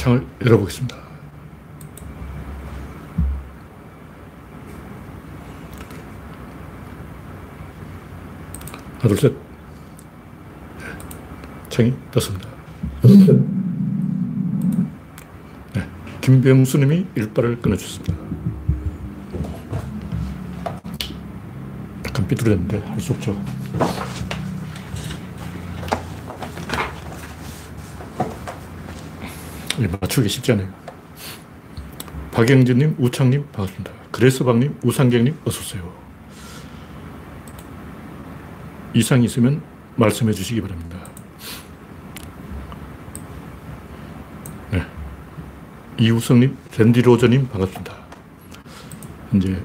[0.00, 0.96] 창을 열어보겠습니다.
[9.00, 9.34] 하나, 둘, 셋.
[11.68, 12.48] 창이 떴습니다.
[15.74, 15.86] 네,
[16.22, 18.14] 김병수님이 일발을 끊어주셨습니다.
[22.06, 23.59] 약간 삐뚤었는데 할 수 없죠.
[30.10, 30.68] 맞추기 쉽지 않아요.
[32.32, 33.92] 박영진님, 우창님, 반갑습니다.
[34.10, 35.94] 그레스방님, 우상경님, 어서오세요.
[38.92, 39.62] 이상 있으면
[39.96, 40.98] 말씀해 주시기 바랍니다.
[44.72, 44.84] 네.
[45.98, 47.94] 이우성님, 랜디 로저님, 반갑습니다.
[49.30, 49.62] 현재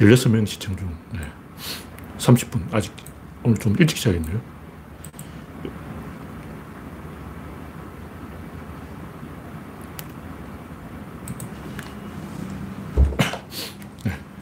[0.00, 1.20] 16명 시청 중, 네.
[2.16, 2.94] 30분, 아직
[3.42, 4.59] 오늘 좀 일찍 시작했네요.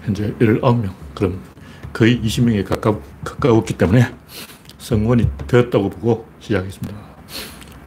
[0.08, 0.94] 현재 19명.
[1.14, 1.38] 그럼
[1.92, 4.14] 거의 20명에 가까, 가까웠기 때문에
[4.78, 6.98] 성원이 되었다고 보고 시작했습니다.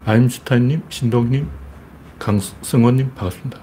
[0.05, 1.49] 아임슈타인님, 신동님,
[2.19, 3.59] 강성원님 반갑습니다.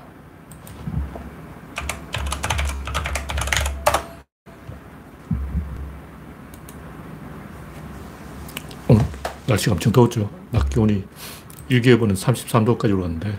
[9.46, 10.28] 날씨가 엄청 더웠죠.
[10.50, 11.04] 낮 기온이
[11.70, 13.38] 일기예보는 33도까지 올랐는데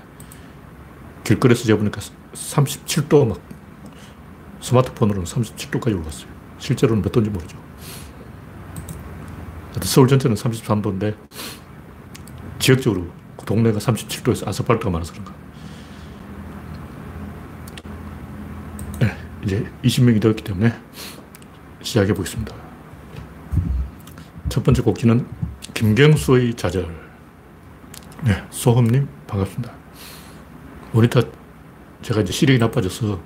[1.23, 2.02] 길거리에서 재보니까
[2.33, 3.48] 37도 막
[4.62, 6.30] 스마트폰으로는 37도까지 올랐어요.
[6.58, 7.58] 실제로는 몇 도인지 모르죠.
[9.82, 11.16] 서울 전체는 33도인데
[12.60, 13.08] 지역적으로
[13.38, 15.34] 그 동네가 37도에서 아스팔트가 많아서 그런가.
[19.00, 20.73] 네, 이제 20명이 되었기 때문에
[21.82, 22.54] 시작해 보겠습니다.
[24.50, 25.26] 첫 번째 곡기는
[25.73, 26.94] 김경수의 좌절.
[28.26, 29.73] 네, 소흠님 반갑습니다.
[30.92, 31.22] 모니터
[32.02, 33.22] 제가 이제 시력이 나빠져서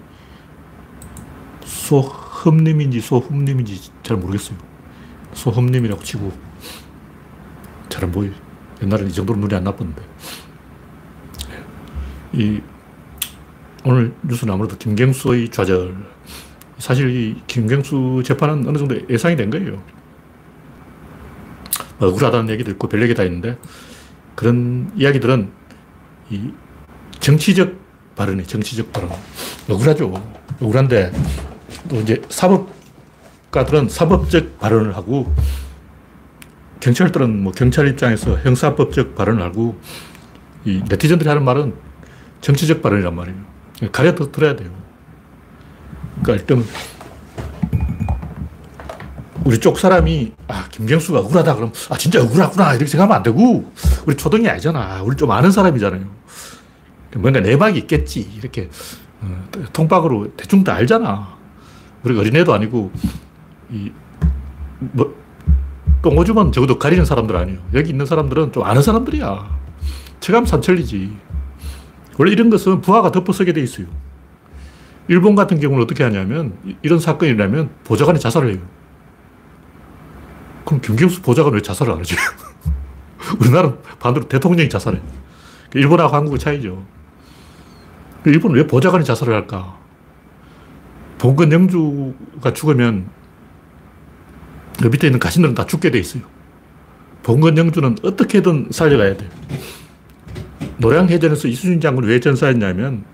[1.83, 4.57] 소흠님인지 소흠님인지 잘 모르겠어요.
[5.33, 6.31] 소흠님이라고 치고
[7.89, 8.31] 잘 안 보여요.
[8.81, 10.01] 옛날에는 이 정도로 눈이 안 나빴는데.
[12.33, 12.61] 이,
[13.83, 15.95] 오늘 뉴스는 아무래도 김경수의 좌절.
[16.79, 19.83] 사실 이 김경수 재판은 어느 정도 예상이 된 거예요.
[21.99, 23.57] 뭐 억울하다는 얘기도 있고 별 얘기 다 있는데
[24.35, 25.51] 그런 이야기들은
[26.31, 26.51] 이
[27.19, 27.73] 정치적
[28.15, 29.11] 발언이 정치적 발언.
[29.69, 30.11] 억울하죠.
[30.59, 31.11] 억울한데
[31.93, 35.31] 또 이제 사법가들은 사법적 발언을 하고
[36.79, 39.79] 경찰들은 뭐 경찰 입장에서 형사법적 발언을 하고
[40.65, 41.75] 이 네티즌들이 하는 말은
[42.41, 43.37] 정치적 발언이란 말이에요.
[43.91, 44.71] 가려 들어야 돼요.
[46.23, 46.65] 그러니까 일단
[49.45, 53.71] 우리 쪽 사람이 아 김경수가 억울하다 그럼 아 진짜 억울하구나 이렇게 생각하면 안 되고
[54.07, 55.03] 우리 초등이 아니잖아.
[55.03, 56.05] 우리 좀 아는 사람이잖아요.
[57.17, 58.69] 뭔가 내막이 있겠지 이렇게
[59.21, 61.42] 어, 통박으로 대충 다 알잖아.
[62.03, 62.91] 우리가 어린애도 아니고,
[63.71, 63.91] 이,
[64.79, 65.15] 뭐,
[66.01, 67.59] 똥오줌은 적어도 가리는 사람들 아니에요.
[67.73, 69.59] 여기 있는 사람들은 좀 아는 사람들이야.
[70.19, 71.15] 체감 산천리지.
[72.17, 73.87] 원래 이런 것은 부하가 덮어서게 돼 있어요.
[75.07, 78.61] 일본 같은 경우는 어떻게 하냐면, 이런 사건이 일어나면 보좌관이 자살을 해요.
[80.65, 82.15] 그럼 김경수 보좌관 왜 자살을 안 하지?
[83.39, 84.99] 우리나라는 반대로 대통령이 자살해.
[85.73, 86.83] 일본하고 한국의 차이죠.
[88.25, 89.82] 일본은 왜 보좌관이 자살을 할까?
[91.23, 93.07] 봉건 영주가 죽으면
[94.81, 96.23] 그 밑에 있는 가신들은 다 죽게 돼 있어요.
[97.23, 99.29] 봉건 영주는 어떻게든 살려가야 돼요.
[100.79, 103.05] 노량해전에서 이수진 장군이 왜 전사했냐면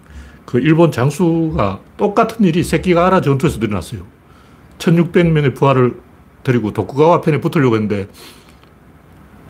[0.47, 4.01] 그 일본 장수가 똑같은 일이 새끼가라 전투에서 일어났어요.
[4.79, 6.01] 1600명의 부하를
[6.41, 8.07] 데리고 도쿠가와 편에 붙으려고 했는데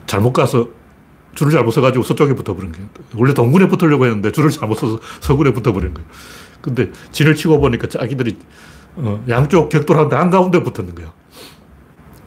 [0.06, 0.68] 잘못 가서
[1.34, 2.90] 줄을 잘못 서가지고 서쪽에 붙어버린 거예요.
[3.16, 6.10] 원래 동군에 붙으려고 했는데 줄을 잘못 서서 서군에 붙어버린 거예요.
[6.74, 8.38] 근데 진을 치고 보니까 자기들이
[8.96, 11.12] 어, 양쪽 격돌하는데 한가운데 붙었는 거야.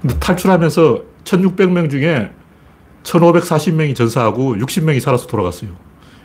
[0.01, 2.33] 근데 탈출하면서 1600명 중에
[3.05, 5.71] 1540명이 전사하고 60명이 살아서 돌아갔어요.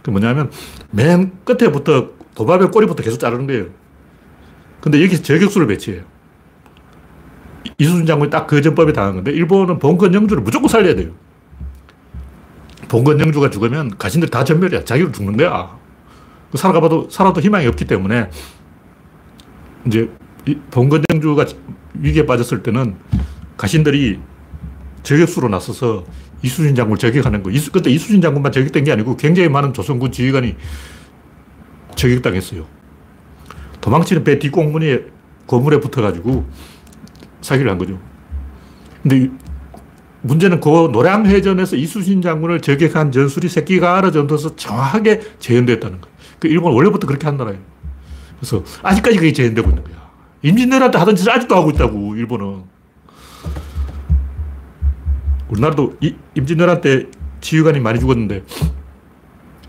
[0.04, 0.52] 그 뭐냐면
[0.92, 3.66] 맨 끝에부터 도마뱀 꼬리부터 계속 자르는 거예요.
[4.82, 6.04] 근데 여기서 저격수를 배치해요.
[7.78, 11.12] 이수준 장군이 딱 그 전법에 당한 건데 일본은 봉건 영주를 무조건 살려야 돼요.
[12.88, 14.86] 봉건 영주가 죽으면 가신들 다 전멸이야.
[14.86, 15.78] 자기로 죽는 거야.
[16.52, 18.30] 그 살아가봐도, 살아도 희망이 없기 때문에,
[19.86, 20.10] 이제,
[20.72, 21.46] 봉건정주가
[21.96, 22.96] 위기에 빠졌을 때는
[23.58, 24.20] 가신들이
[25.04, 26.06] 저격수로 나서서
[26.42, 27.50] 이수진 장군을 저격하는 거.
[27.50, 30.56] 이수, 그때 이수진 장군만 저격된 게 아니고 굉장히 많은 조선군 지휘관이
[31.96, 32.66] 저격당했어요.
[33.82, 35.06] 도망치는 배 뒷공문에
[35.46, 36.46] 고물에 붙어가지고
[37.42, 38.00] 사기를 한 거죠.
[39.02, 39.30] 근데
[40.22, 46.17] 문제는 그 노량해전에서 이수신 장군을 저격한 전술이 새끼가 알아 전투에서 정확하게 재현됐다는 거예요.
[46.40, 47.60] 그 일본 원래부터 그렇게 한 나라예요.
[48.40, 49.96] 그래서 아직까지 그게 재현되고 있는 거야.
[50.44, 52.64] 임진왜란때 하던 짓을 아직도 하고 있다고, 일본은.
[55.50, 57.08] 우리나라도 이, 임진왜란 때
[57.42, 58.44] 지휘관이 많이 죽었는데,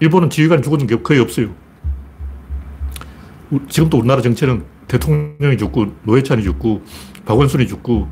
[0.00, 1.54] 일본은 지휘관이 죽었는 게 거의 없어요.
[3.68, 6.82] 지금도 우리나라 정체는 대통령이 죽고, 노회찬이 죽고,
[7.24, 8.08] 박원순이 죽고,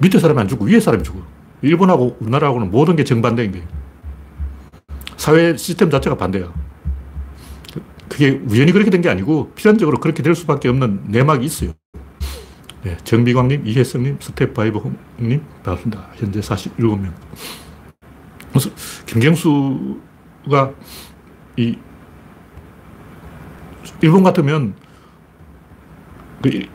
[0.00, 1.20] 밑에 사람이 안 죽고 위에 사람이 죽어.
[1.62, 3.66] 일본하고 우리나라하고는 모든 게 정반대인 거예요.
[5.16, 6.50] 사회 시스템 자체가 반대야.
[8.10, 11.72] 그게 우연히 그렇게 된 게 아니고 필연적으로 그렇게 될 수밖에 없는 내막이 있어요.
[12.82, 16.08] 네, 정비광님, 이혜성님, 스텝파이브님, 반갑습니다.
[16.16, 17.12] 현재 47명.
[18.50, 18.70] 그래서
[19.06, 20.74] 김경수가
[21.56, 21.78] 이
[24.02, 24.74] 일본 같으면
[26.42, 26.66] 그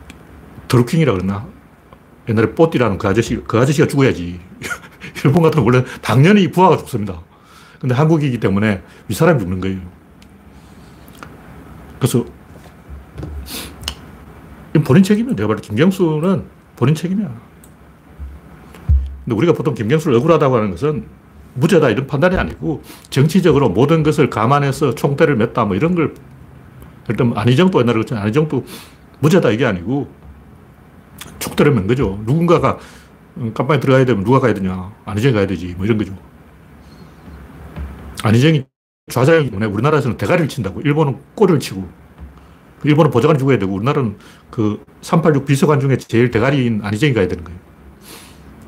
[0.68, 1.46] 드루킹이라 그러나
[2.28, 4.40] 옛날에 뽀띠라는 그 아저씨, 그 아저씨가 죽어야지.
[5.24, 7.20] 일본 같으면 원래 당연히 부하가 죽습니다.
[7.80, 9.95] 근데 한국이기 때문에 윗사람이 죽는 거예요.
[11.98, 12.24] 그래서
[14.84, 15.34] 본인 책임이야.
[15.34, 16.44] 내가 볼 때 김경수는
[16.76, 17.28] 본인 책임이야.
[19.24, 21.06] 근데 우리가 보통 김경수를 억울하다고 하는 것은
[21.54, 26.14] 무죄다 이런 판단이 아니고 정치적으로 모든 것을 감안해서 총대를 맸다 뭐 이런 걸
[27.08, 28.20] 일단 안희정도 옛날에 그랬잖아.
[28.22, 28.64] 안희정도
[29.20, 30.08] 무죄다 이게 아니고
[31.38, 32.20] 촉대를 맨 거죠.
[32.26, 32.78] 누군가가
[33.54, 34.92] 깜빵에 들어가야 되면 누가 가야 되냐.
[35.06, 35.74] 안희정이 가야 되지.
[35.76, 36.12] 뭐 이런 거죠.
[38.22, 38.64] 안희정이
[39.08, 40.80] 좌장이기 때문에 우리나라에서는 대가리를 친다고.
[40.80, 41.88] 일본은 꼬리를 치고.
[42.82, 44.18] 일본은 보좌관이 죽어야 되고 우리나라는
[44.50, 47.58] 그 386 비서관 중에 제일 대가리인 안희정이 가야 되는 거예요.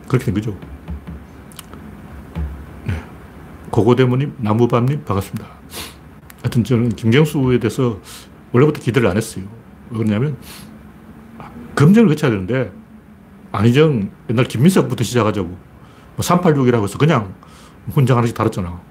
[0.07, 0.57] 그렇게 된 거죠.
[2.87, 2.95] 네.
[3.71, 5.45] 고고대모님, 나무밤님, 반갑습니다.
[6.43, 8.01] 하여튼 저는 김경수에 대해서
[8.53, 9.45] 원래부터 기대를 안 했어요.
[9.91, 10.37] 왜 그러냐면
[11.75, 12.73] 검증을 거쳐야 되는데
[13.51, 15.59] 안희정 옛날 김민석부터 시작하자고
[16.19, 17.35] 386이라고 뭐 해서 그냥
[17.91, 18.88] 훈장 하나씩 달았잖아.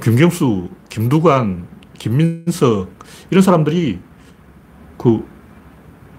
[0.00, 1.66] 김경수, 김두관,
[1.98, 2.88] 김민석
[3.30, 3.98] 이런 사람들이
[4.98, 5.24] 그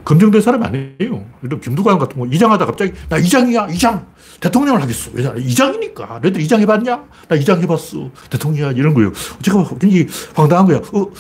[0.06, 1.26] 검증된 사람이 아니에요.
[1.44, 4.06] 예를 김두관 같은 거 이장하다 갑자기 나 이장이야 이장
[4.40, 5.12] 대통령을 하겠어.
[5.14, 6.20] 왜 이장이니까.
[6.22, 7.04] 너희들 이장 해봤냐?
[7.28, 8.12] 나 이장 해봤어.
[8.30, 9.12] 대통령이야 이런 거예요.
[9.42, 10.78] 제가 굉장히 황당한 거야.
[10.78, 11.12] 어,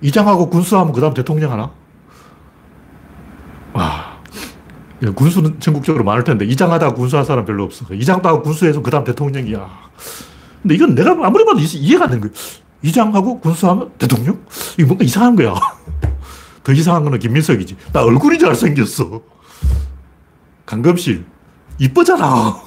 [0.00, 1.72] 이장하고 군수하면 그 다음 대통령 하나?
[3.72, 4.14] 와.
[5.14, 7.84] 군수는 전국적으로 많을 텐데, 이장하다 군수한 사람 별로 없어.
[7.92, 9.68] 이장도 하고 군수해서 그 다음 대통령이야.
[10.64, 12.32] 근데 이건 내가 아무리 봐도 이해가 안 되는 거야.
[12.80, 14.42] 이장하고 군수하면 대통령?
[14.78, 15.54] 이거 뭔가 이상한 거야.
[16.64, 17.76] 더 이상한 거는 김민석이지.
[17.92, 19.20] 나 얼굴이 잘생겼어.
[20.64, 21.26] 강금실.
[21.78, 22.62] 이쁘잖아.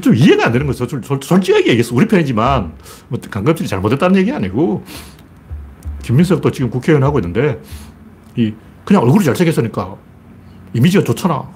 [0.00, 0.86] 좀 이해가 안 되는 거죠.
[0.88, 1.94] 솔직하게 얘기했어.
[1.94, 2.72] 우리 편이지만,
[3.08, 4.84] 뭐, 강금실이 잘못했다는 얘기 아니고,
[6.02, 7.60] 김민석도 지금 국회의원 하고 있는데,
[8.36, 8.54] 이
[8.86, 9.96] 그냥 얼굴이 잘생겼으니까
[10.72, 11.46] 이미지가 좋잖아.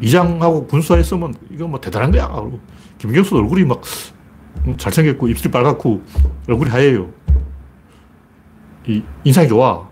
[0.00, 2.26] 이장하고 군수했으면 이거 뭐 대단한 거야.
[3.00, 3.80] 김경수 얼굴이 막
[4.76, 6.02] 잘생겼고 입술이 빨갛고
[6.48, 7.10] 얼굴이 하얘요.
[8.86, 9.88] 이 인상이 좋아.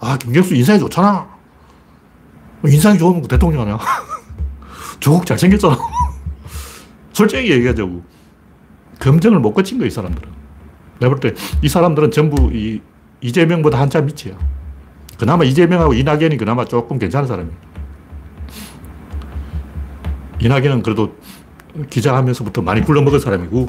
[0.00, 1.26] 아, 김경수 인상이 좋잖아.
[2.64, 3.78] 인상이 좋으면 대통령 아니야.
[5.00, 5.78] 조국 잘생겼잖아.
[7.12, 8.02] 솔직히 얘기하자고.
[9.00, 10.30] 검증을 못 거친 거야, 이 사람들은.
[11.00, 12.80] 내가 볼 때 이 사람들은 전부 이
[13.22, 14.36] 이재명보다 한참 밑이야.
[15.18, 17.56] 그나마 이재명하고 이낙연이 그나마 조금 괜찮은 사람이에요.
[20.40, 21.16] 이낙연은 그래도
[21.88, 23.68] 기자하면서부터 많이 굴러먹은 사람이고,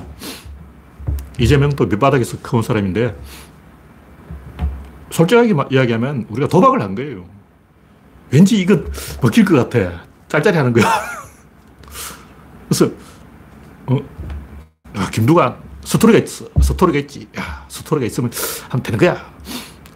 [1.39, 3.15] 이재명도 밑바닥에서 커온 사람인데,
[5.09, 7.25] 솔직하게 이야기하면 우리가 도박을 한 거예요.
[8.31, 8.83] 왠지 이거
[9.21, 10.03] 먹힐 것 같아.
[10.27, 10.85] 짤짤이 하는 거야.
[12.67, 12.89] 그래서,
[13.85, 13.99] 어,
[14.95, 16.47] 아, 김두관, 스토리가 있어.
[16.59, 17.27] 스토리가 있지.
[17.37, 18.31] 야, 스토리가 있으면
[18.69, 19.33] 하면 되는 거야.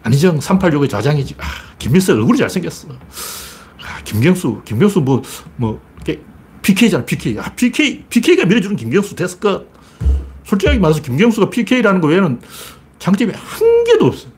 [0.04, 1.34] 안희정 386의 좌장이지.
[1.38, 1.44] 아,
[1.78, 2.88] 김민석 얼굴이 잘생겼어.
[2.90, 5.22] 아, 김경수, 김경수 뭐,
[5.56, 5.80] 뭐,
[6.68, 7.38] PK잖아, PK.
[7.38, 9.64] 아, PK, PK가 밀어주는 김경수 됐을 것.
[10.44, 12.40] 솔직하게 말해서 김경수가 PK라는 거 외에는
[12.98, 14.28] 장점이 한 개도 없어.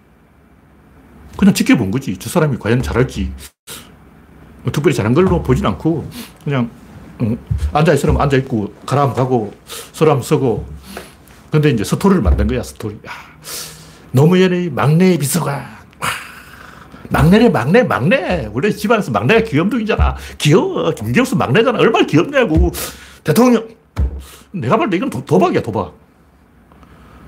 [1.37, 2.17] 그냥 지켜본 거지.
[2.19, 3.33] 저 사람이 과연 잘할지.
[4.63, 6.09] 뭐 특별히 잘한 걸로 보진 않고,
[6.45, 6.71] 그냥,
[7.21, 7.37] 응,
[7.73, 9.53] 앉아있으면 앉아있고, 가라면 가고,
[9.93, 10.69] 서라면 서고.
[11.51, 12.95] 근데 이제 스토리를 만든 거야, 스토리.
[13.07, 13.11] 야.
[14.13, 15.80] 노무현의 막내 비서관.
[17.11, 18.49] 막내네, 막내, 막내.
[18.53, 20.17] 원래 집안에서 막내가 귀염둥이잖아.
[20.39, 20.91] 귀여워.
[20.93, 21.79] 김경수 막내잖아.
[21.79, 22.71] 얼마나 귀엽냐고.
[23.25, 23.67] 대통령.
[24.53, 25.93] 내가 볼 때 이건 도, 박이야 도박.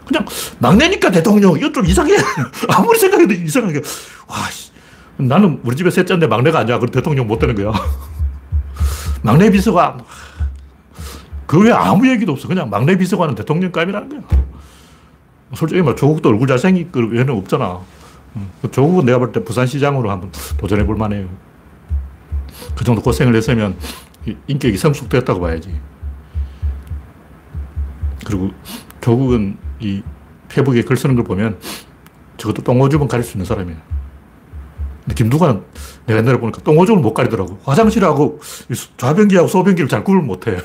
[0.06, 0.24] 그냥
[0.58, 1.56] 막내니까 대통령.
[1.56, 2.16] 이건 좀 이상해.
[2.68, 3.82] 아무리 생각해도 이상하게.
[4.28, 4.36] 와,
[5.16, 6.78] 나는 우리 집에 셋째인데 막내가 아니야.
[6.78, 7.72] 그럼 대통령 못 되는 거야.
[9.22, 10.00] 막내 비서관.
[11.46, 12.48] 그 외에 아무 얘기도 없어.
[12.48, 14.42] 그냥 막내 비서관은 대통령감이라는 거야.
[15.54, 17.80] 솔직히 말 조국도 얼굴 잘생긴 거 외에는 없잖아.
[18.36, 21.28] 음, 그 조국은 내가 볼 때 부산시장으로 한번 도전해 볼 만해요.
[22.76, 23.76] 그 정도 고생을 했으면
[24.46, 25.80] 인격이 성숙되었다고 봐야지.
[28.24, 28.50] 그리고
[29.00, 30.02] 조국은 이
[30.48, 31.58] 페북에 글 쓰는 걸 보면
[32.36, 33.76] 적어도 똥오줌은 가릴 수 있는 사람이야.
[35.04, 35.62] 근데 김두관은
[36.06, 37.58] 내가 옛날에 보니까 똥오줌을 못 가리더라고.
[37.64, 38.40] 화장실하고
[38.96, 40.58] 좌변기하고 소변기를 잘 구분 못해.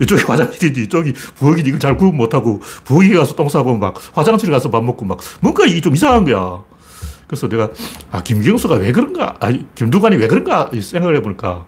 [0.00, 4.70] 이쪽이 화장실이지, 이쪽이 부엌이지, 이걸 잘 구분 못하고, 부엌에 가서 똥 싸고 막, 화장실에 가서
[4.70, 6.62] 밥 먹고 막, 뭔가 이게 좀 이상한 거야.
[7.26, 7.70] 그래서 내가,
[8.10, 9.36] 아, 김경수가 왜 그런가?
[9.40, 10.70] 아, 김두관이 왜 그런가?
[10.72, 11.64] 생각을 해보니까,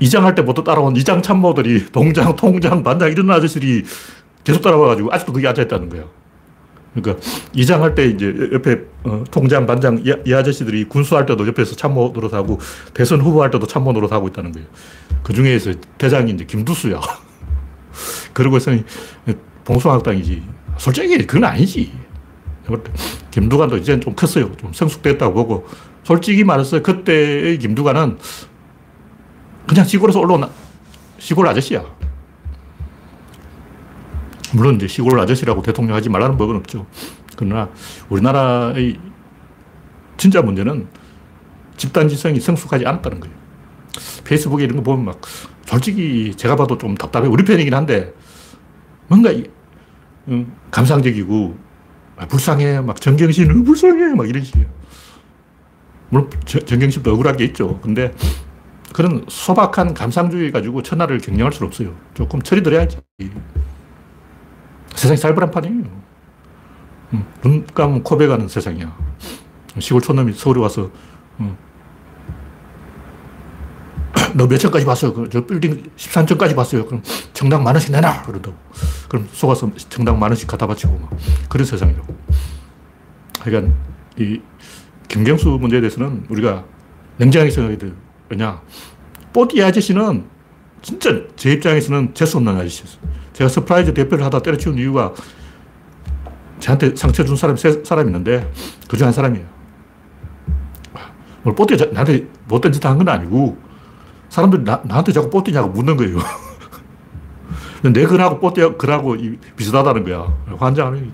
[0.00, 3.84] 이장할 때부터 따라온 이장 참모들이 동장, 통장, 반장 이런 아저씨들이
[4.42, 6.04] 계속 따라와가지고 아직도 거기 앉아있다는 거야.
[6.94, 12.12] 그러니까 이장할 때 이제 옆에 어, 통장, 반장 이, 이, 아저씨들이 군수할 때도 옆에서 참모
[12.14, 12.60] 노릇하고
[12.92, 14.66] 대선 후보할 때도 참모 노릇하고 있다는 거예요.
[15.22, 17.00] 그 중에서 대장이 이제 김두수야.
[18.32, 18.84] 그러고 있으니
[19.64, 20.42] 봉숭아학당이지.
[20.78, 21.92] 솔직히 그건 아니지.
[23.30, 24.54] 김두관도 이제는 좀 컸어요.
[24.56, 25.66] 좀 성숙됐다고 보고
[26.04, 28.18] 솔직히 말해서 그때의 김두관은
[29.66, 30.48] 그냥 시골에서 올라온
[31.18, 31.84] 시골 아저씨야.
[34.54, 36.86] 물론 이제 시골 아저씨라고 대통령 하지 말라는 법은 없죠.
[37.36, 37.68] 그러나
[38.08, 38.98] 우리나라의
[40.16, 40.86] 진짜 문제는
[41.76, 43.34] 집단지성이 성숙하지 않았다는 거예요.
[44.24, 45.20] 페이스북에 이런 거 보면 막
[45.66, 47.26] 솔직히 제가 봐도 좀 답답해.
[47.26, 48.12] 우리 편이긴 한데
[49.08, 49.30] 뭔가
[50.28, 51.58] 음, 감상적이고
[52.16, 52.80] 아, 불쌍해.
[52.80, 54.14] 막 정경심, 불쌍해.
[54.14, 54.66] 막 이런 식이에요.
[56.10, 57.80] 물론 정경심도 억울한 게 있죠.
[57.80, 58.14] 근데
[58.92, 61.94] 그런 소박한 감상주의 가지고 천하를 경영할 수는 없어요.
[62.14, 62.98] 조금 처리 들어야지.
[64.94, 65.84] 세상이 살벌한 판이에요.
[67.12, 68.96] 음, 눈 감으면 코베 가는 세상이야.
[69.78, 70.90] 시골 촌놈이 서울에 와서,
[71.40, 71.56] 음,
[74.34, 75.12] 너 몇 층까지 봤어요?
[75.12, 76.86] 그 저 빌딩 13층까지 봤어요.
[76.86, 77.02] 그럼
[77.32, 78.22] 층당 만 원씩 내놔!
[78.22, 78.56] 그런다고.
[79.08, 81.10] 그럼 속아서 층당 만 원씩 갖다 바치고 막.
[81.48, 82.16] 그런 세상이라고.
[83.42, 83.72] 그러니까
[84.18, 84.40] 이
[85.08, 86.64] 김경수 문제에 대해서는 우리가
[87.18, 87.92] 냉정하게 생각해야 돼요.
[88.28, 88.60] 왜냐.
[89.32, 90.24] 뽀띠 아저씨는
[90.84, 93.00] 진짜 제 입장에서는 재수없는 아저씨였어요.
[93.32, 95.14] 제가 서프라이즈 대표를 하다 때려치운 이유가
[96.60, 98.52] 저한테 상처 준 사람이 세 사람 있는데
[98.86, 99.46] 그 중 한 사람이에요.
[101.42, 103.56] 뭘 뽀띠 나한테 못된 짓 한 건 아니고
[104.28, 106.18] 사람들이 나, 한테 자꾸 뽀띠냐고 묻는 거예요.
[107.92, 109.16] 내 글하고 뽀띠 글하고
[109.56, 110.36] 비슷하다는 거야.
[110.58, 111.10] 환장하네.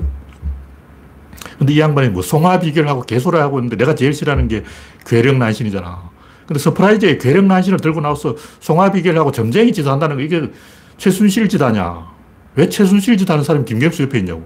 [1.58, 4.64] 근데 이 양반이 뭐 송하비결하고 개소를 하고 있는데 내가 제일 싫어하는 게
[5.06, 6.10] 괴력 난신이잖아.
[6.50, 10.50] 근데 서프라이즈에 괴력 난신을 들고 나와서 송하비결하고 점쟁이 짓 한다는 거 이게
[10.96, 12.08] 최순실 짓 하냐.
[12.56, 14.42] 왜 최순실 짓 하는 사람이 김경수 옆에 있냐고.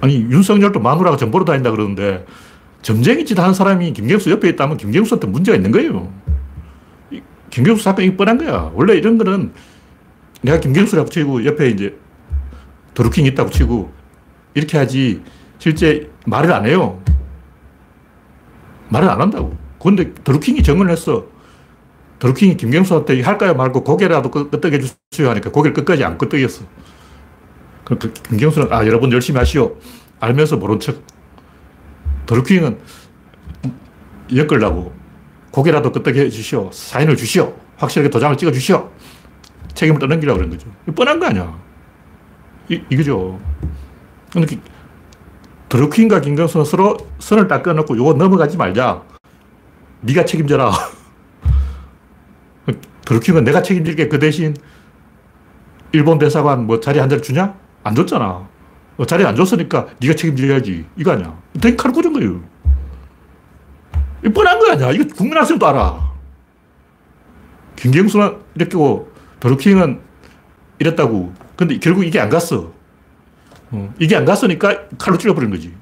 [0.00, 2.26] 아니, 윤석열도 마누라가 정보로 다닌다 그러는데,
[2.82, 6.12] 점쟁이 짓 하는 사람이 김경수 옆에 있다면 김경수한테 문제가 있는 거예요.
[7.50, 8.72] 김경수 사건이 뻔한 거야.
[8.74, 9.52] 원래 이런 거는
[10.42, 11.96] 내가 김경수라고 치고 옆에 이제
[12.94, 13.92] 드루킹 있다고 치고
[14.54, 15.22] 이렇게 하지
[15.60, 17.00] 실제 말을 안 해요.
[18.88, 19.56] 말을 안 한다고.
[19.80, 21.26] 그런데 드루킹이 정을 했어.
[22.18, 26.64] 드루킹이 김경수한테 할까요 말고 고개라도 끄덕여 주세요 하니까 고개를 끝까지 안 끄덕였어.
[27.84, 29.76] 그럼 그 김경수는 아 여러분 열심히 하시오.
[30.20, 31.02] 알면서 모른 척.
[32.26, 32.78] 드루킹은
[34.34, 34.92] 엮으려고
[35.50, 36.70] 고개라도 끄덕여 주시오.
[36.72, 37.54] 사인을 주시오.
[37.76, 38.90] 확실하게 도장을 찍어 주시오.
[39.74, 40.68] 책임을 떠넘기려고 그런 거죠.
[40.94, 41.56] 뻔한 거 아니야.
[42.68, 43.38] 이, 이거죠.
[44.32, 44.58] 근데
[45.68, 49.02] 드루킹과 김경수는 서로 선을 딱 끊어놓고 이거 넘어가지 말자.
[50.00, 50.72] 네가 책임져라.
[53.04, 54.54] 드루킹은 내가 책임질게 그 대신
[55.92, 57.54] 일본 대사관 뭐 자리 한 자리 주냐?
[57.84, 58.48] 안 줬잖아.
[58.96, 60.86] 어, 자리 안 줬으니까 네가 책임져야지.
[60.96, 61.36] 이거 아니야.
[61.60, 62.40] 되게 칼 꽂은 거예요.
[64.24, 64.90] 이 뻔한 거 아니야.
[64.92, 66.08] 이거 국민 학생도 알아.
[67.76, 70.00] 김경수는 이랬고 드루킹은
[70.78, 71.32] 이랬다고.
[71.56, 72.77] 근데 결국 이게 안 갔어.
[73.70, 75.72] 어, 이게 안 갔으니까 칼로 찔러버린 거지.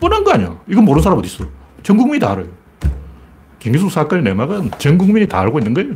[0.00, 0.58] 뻔한 거 아니야.
[0.68, 1.44] 이건 모르는 사람 어디 있어.
[1.82, 2.46] 전 국민이 다 알아요.
[3.58, 5.94] 김경수 사건의 내막은 전 국민이 다 알고 있는 거예요.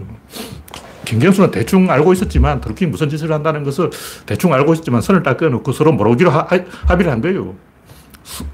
[1.04, 3.90] 김경수는 대충 알고 있었지만 드루킹 무슨 짓을 한다는 것을
[4.24, 6.46] 대충 알고 있었지만 선을 딱 끊어놓고 서로 모르기로 하,
[6.86, 7.54] 합의를 한 거예요.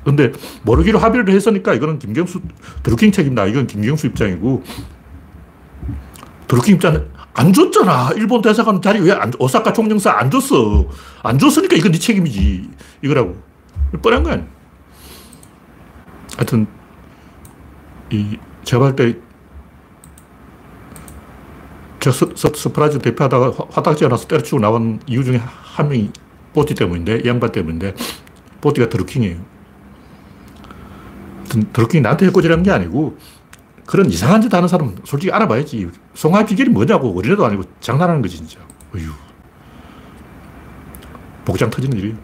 [0.05, 2.41] 근데 모르기로 합의를 했으니까 이거는 김경수,
[2.83, 3.47] 드루킹 책임다.
[3.47, 4.63] 이건 김경수 입장이고
[6.47, 8.11] 드루킹 입장은 안 줬잖아.
[8.17, 10.87] 일본 대사관 자리 왜 안, 오사카 총영사 안 줬어.
[11.23, 12.71] 안 줬으니까 이건 네 책임이지.
[13.03, 13.37] 이거라고.
[14.03, 14.47] 뻔한 거 아니야.
[16.37, 16.67] 하여튼,
[18.11, 19.33] 이, 제가 볼 때
[22.03, 26.11] 저 서프라이즈 대표하다가 화딱지가 나서 때려치고 나온 이유 중에 한 명이
[26.53, 27.95] 뽀띠 때문인데, 이 양반 때문인데,
[28.61, 29.37] 뽀띠가 드루킹이에요.
[31.73, 33.17] 드루킹이 나한테 해코지라는 게 아니고,
[33.93, 35.91] 그런 이상한 짓 하는 사람은 솔직히 알아봐야지.
[36.15, 37.15] 송화 비결이 뭐냐고.
[37.15, 38.59] 어린애도 아니고 장난하는 거지, 진짜.
[38.95, 39.11] 어휴.
[41.45, 42.17] 복장 터지는 일이에요.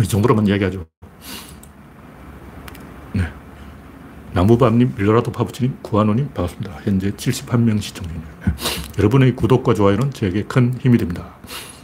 [0.00, 0.86] 이 정도로만 이야기하죠.
[3.12, 3.24] 네.
[4.34, 6.78] 나무밤님, 밀로라도 파부치님, 구한호님 반갑습니다.
[6.84, 8.32] 현재 71명 시청 중입니다.
[9.00, 11.34] 여러분의 구독과 좋아요는 저에게 큰 힘이 됩니다.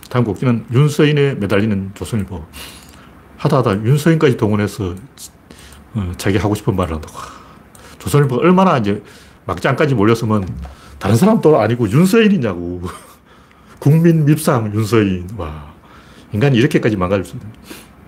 [0.08, 2.46] 다음 곡지는 윤서인에 매달리는 조선일보.
[3.38, 4.94] 하다 하다 윤서인까지 동원해서
[5.94, 7.37] 어, 자기 하고 싶은 말을 한다고.
[8.08, 9.02] 조선일보 얼마나 이제
[9.44, 10.48] 막장까지 몰렸으면
[10.98, 12.82] 다른 사람도 아니고 윤서인이냐고.
[13.78, 15.28] 국민 밉상 윤서인.
[15.36, 15.72] 와.
[16.32, 17.48] 인간이 이렇게까지 망가질 수 있는.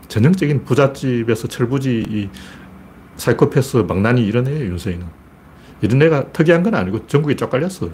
[0.09, 2.28] 전형적인 부잣집에서 철부지 이
[3.16, 5.07] 사이코패스 망나니 이런 애예요, 윤서인은.
[5.83, 7.90] 이런 애가 특이한 건 아니고 전국에 쪽갈렸어.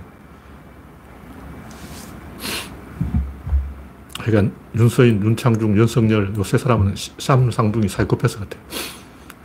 [4.23, 8.63] 그러니까 윤서인, 윤창중, 윤석열 요세 사람은 쌈상둥이 사이코패스 같아요.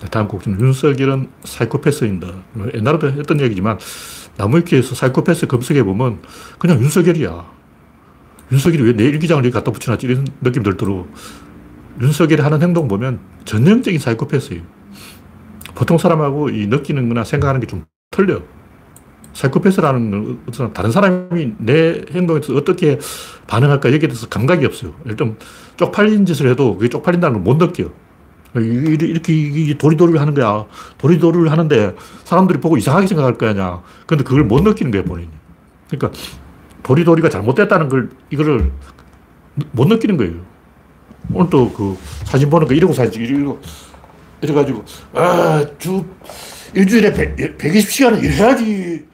[0.10, 2.27] 다음 곡지는 윤석열은 사이코패스입니다.
[2.74, 3.77] 옛날에도 했던 얘기지만
[4.38, 6.22] 나무위키에서 사이코패스 검색해 보면
[6.58, 7.46] 그냥 윤석열이야.
[8.51, 10.08] 윤석열이 왜 내 일기장을 여기 갖다 붙여놨지?
[10.08, 11.12] 이런 느낌 들도록
[12.01, 14.62] 윤석열이 하는 행동 보면 전형적인 사이코패스예요.
[15.75, 18.41] 보통 사람하고 이 느끼는 거나 생각하는 게 좀 틀려.
[19.34, 23.00] 사이코패스라는 것은 다른 사람이 내 행동에 서 어떻게
[23.48, 24.93] 반응할까 여기에 대해서 감각이 없어요.
[25.05, 25.38] 일단
[25.77, 27.89] 쪽팔린 짓을 해도 그게 쪽팔린다는 걸 못 느껴.
[28.55, 30.65] 이렇게, 이렇게 도리도리를 하는 거야.
[30.98, 33.81] 도리도리를 하는데 사람들이 보고 이상하게 생각할 거 아니야.
[34.05, 35.29] 근데 그걸 못 느끼는 거야, 본인이.
[35.89, 36.20] 그러니까
[36.84, 38.72] 도리도리가 잘못됐다는 걸, 이거를
[39.72, 40.34] 못 느끼는 거예요.
[41.34, 43.62] 오늘 또 그 사진 보니까 이러고 사진, 이러고,
[44.41, 46.03] 이래가지고, 아, 주,
[46.74, 49.05] 일주일에 100, 120시간은 일해야지.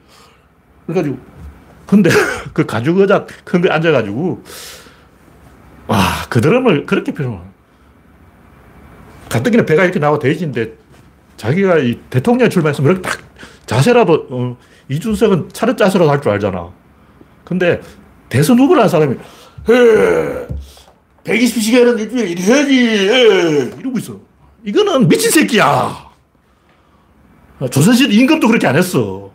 [0.86, 1.18] 그래가지고,
[1.86, 2.10] 근데
[2.52, 4.42] 그 가죽 의자 큰거 앉아가지고,
[5.86, 7.40] 와, 그 드럼을 그렇게 표현해.
[9.28, 10.72] 가뜩이나 배가 이렇게 나와 돼지인데,
[11.36, 13.18] 자기가 이 대통령에 출마했으면 이렇게 딱
[13.66, 14.56] 자세라도, 어,
[14.88, 16.70] 이준석은 차렷 자세라도 할 줄 알잖아.
[17.44, 17.80] 근데
[18.28, 20.46] 대선 후보라는 사람이, 에
[21.24, 22.74] 120시간은 일주일에 일해야지.
[22.74, 24.18] 에 이러고 있어.
[24.64, 26.08] 이거는 미친 새끼야.
[27.70, 29.30] 조선시대 임금도 그렇게 안 했어.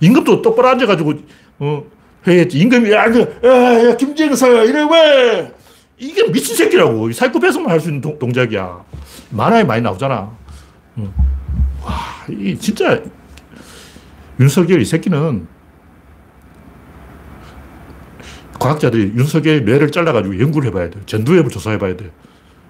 [0.00, 1.14] 임금도 똑바로 앉아가지고,
[1.60, 1.84] 어,
[2.26, 2.58] 회의했지.
[2.58, 5.52] 임금이, 야, 야, 야, 김정서, 이래 왜?
[5.98, 7.12] 이게 미친 새끼라고.
[7.12, 8.84] 사이코패스만 할 수 있는 동, 작이야
[9.30, 10.30] 만화에 많이 나오잖아.
[10.96, 11.14] 어.
[11.82, 11.96] 와,
[12.28, 13.00] 이 진짜,
[14.40, 15.46] 윤석열 이 새끼는
[18.58, 20.98] 과학자들이 윤석열의 뇌를 잘라가지고 연구를 해봐야 돼.
[21.06, 22.10] 전두엽을 조사해봐야 돼.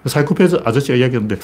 [0.05, 1.37] 사이코패스 아저씨가 이야기했는데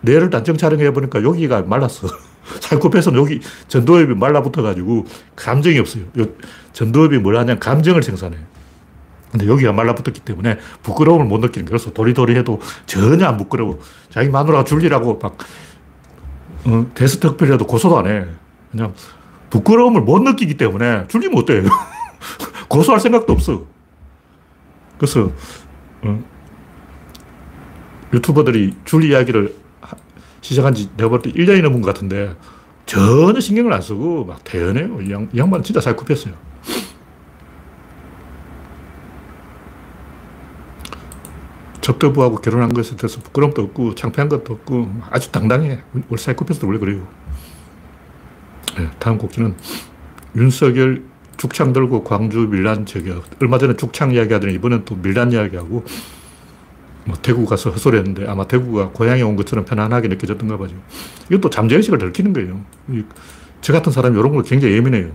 [0.00, 2.08] 뇌를 단층 촬영해보니까 여기가 말랐어.
[2.60, 6.04] 사이코패스는 여기 전두엽이 말라붙어가지고 감정이 없어요.
[6.72, 8.36] 전두엽이 뭘 하냐면 감정을 생산해.
[9.36, 11.78] 근데 여기가 말라붙었기 때문에 부끄러움을 못 느끼는 거예요.
[11.78, 13.78] 그래서 도리도리 해도 전혀 안 부끄러워.
[14.10, 15.36] 자기 마누라가 줄리라고 막,
[16.64, 18.24] 어, 대서특필이라도 고소도 안 해.
[18.72, 18.94] 그냥
[19.50, 21.62] 부끄러움을 못 느끼기 때문에 줄리면 어때?
[22.68, 23.64] 고소할 생각도 없어.
[24.96, 25.30] 그래서,
[26.02, 26.24] 어,
[28.14, 29.54] 유튜버들이 줄 이야기를
[30.40, 32.34] 시작한 지 내가 볼 때 1년이 넘은 것 같은데
[32.86, 35.02] 전혀 신경을 안 쓰고 막 대연해요.
[35.02, 36.32] 이, 양, 이 양반은 진짜 살급했어요.
[41.86, 45.78] 접대부하고 결혼한 것에 대해서 부끄럼도 없고 창피한 것도 없고 아주 당당해.
[46.08, 47.06] 우리 사이코패스도 원래 그래요.
[48.76, 49.54] 네, 다음 곡지는
[50.34, 51.04] 윤석열
[51.36, 53.24] 죽창 들고 광주 밀란 저격.
[53.40, 55.84] 얼마 전에 죽창 이야기 하더니 이번엔 또 밀란 이야기하고
[57.04, 60.74] 뭐 대구 가서 헛소리 했는데 아마 대구가 고향에 온 것처럼 편안하게 느껴졌던가 봐죠.
[61.30, 62.64] 이것도 잠재의식을 들키는 거예요.
[63.60, 65.12] 저 같은 사람이 이런 걸 굉장히 예민해요.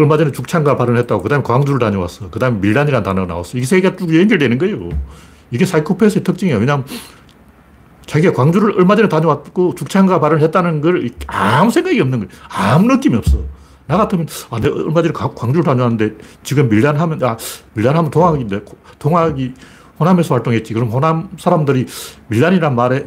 [0.00, 2.30] 얼마 전에 죽창가 발언했다고 그 다음에 광주를 다녀왔어.
[2.30, 3.58] 그 다음에 밀란이라는 단어가 나왔어.
[3.58, 4.88] 이게 세 개가 쭉 연결되는 거예요.
[5.50, 6.58] 이게 사이코패스의 특징이에요.
[6.58, 6.86] 왜냐하면
[8.06, 12.30] 자기가 광주를 얼마 전에 다녀왔고 죽창가 발언을 했다는 걸 아무 생각이 없는 거예요.
[12.48, 13.38] 아무 느낌이 없어.
[13.86, 17.36] 나 같으면, 아, 내가 얼마 전에 광주를 다녀왔는데 지금 밀란 하면, 아,
[17.74, 18.60] 밀란 하면 동학인데,
[19.00, 19.54] 동학이
[19.98, 20.74] 호남에서 활동했지.
[20.74, 21.86] 그럼 호남 사람들이
[22.28, 23.06] 밀란이란 말에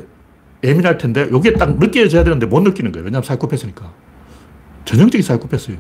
[0.64, 3.06] 예민할 텐데, 이게 딱 느껴져야 되는데 못 느끼는 거예요.
[3.06, 3.92] 왜냐하면 사이코패스니까.
[4.86, 5.80] 전형적인 사이코패스예요.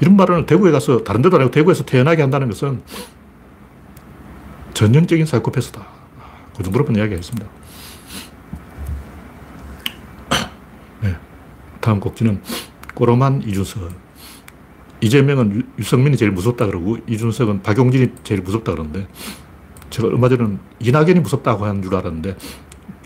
[0.00, 2.82] 이런 말은 대구에 가서, 다른 데도 아니고 대구에서 태어나게 한다는 것은
[4.74, 5.86] 전형적인 사이코패스다.
[6.56, 7.46] 그 정도로만 이야기하겠습니다.
[11.02, 11.16] 네.
[11.80, 12.42] 다음 곡지는
[12.94, 13.90] 꼬로만 이준석.
[15.02, 19.06] 이재명은 유성민이 제일 무섭다 그러고 이준석은 박용진이 제일 무섭다 그러는데
[19.88, 22.36] 제가 얼마 전에 이낙연이 무섭다고 하는 줄 알았는데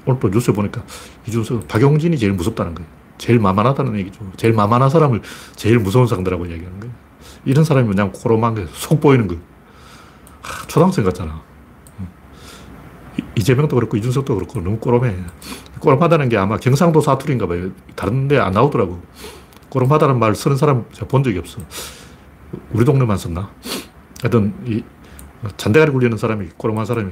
[0.06, 0.84] 오늘 또 뉴스 보니까
[1.28, 2.90] 이준석은 박용진이 제일 무섭다는 거예요.
[3.18, 4.20] 제일 만만하다는 얘기죠.
[4.36, 5.22] 제일 만만한 사람을
[5.56, 6.94] 제일 무서운 상대라고 얘기하는 거예요.
[7.44, 9.36] 이런 사람이 그냥 코로만 게속 보이는 거.
[10.42, 11.42] 하, 초등학생 같잖아.
[13.36, 15.16] 이재명도 그렇고 이준석도 그렇고 너무 꼬롬해.
[15.80, 17.70] 꼬롬하다는 게 아마 경상도 사투리인가 봐요.
[17.94, 19.00] 다른 데 안 나오더라고.
[19.68, 21.60] 꼬름하다는 말 쓰는 사람 제가 본 적이 없어.
[22.72, 23.50] 우리 동네만 썼나?
[24.22, 24.82] 하여튼, 이,
[25.56, 27.10] 잔대가리 굴리는 사람이 꼬름한 사람이.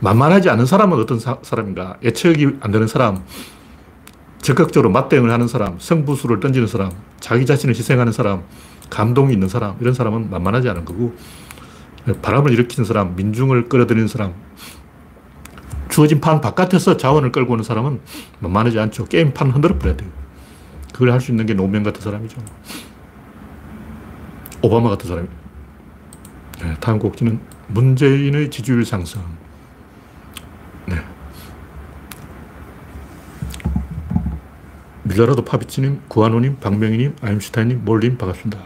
[0.00, 3.24] 만만하지 않은 사람은 어떤 사, 람인가 예측이 안 되는 사람,
[4.44, 8.42] 적극적으로 맞대응을 하는 사람, 성부수를 던지는 사람, 자기 자신을 희생하는 사람,
[8.90, 11.14] 감동이 있는 사람, 이런 사람은 만만하지 않은 거고,
[12.20, 14.34] 바람을 일으키는 사람, 민중을 끌어들이는 사람,
[15.88, 18.00] 주어진 판 바깥에서 자원을 끌고 오는 사람은
[18.40, 19.06] 만만하지 않죠.
[19.06, 20.10] 게임판 흔들어 버려야 돼요.
[20.92, 22.36] 그걸 할 수 있는 게 노무현 같은 사람이죠.
[24.60, 25.28] 오바마 같은 사람이.
[26.60, 29.22] 네, 다음 곡지는 문재인의 지지율 상승.
[35.04, 38.58] 밀라라도 파비치님, 구한호님, 박명희님, 아임슈타인님, 몰님 반갑습니다.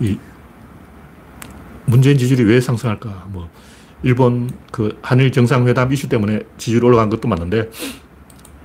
[0.00, 0.18] 이
[1.84, 3.26] 문재인 지지율이 왜 상승할까?
[3.28, 3.48] 뭐
[4.02, 7.70] 일본 그 한일 정상회담 이슈 때문에 지지율 올라간 것도 맞는데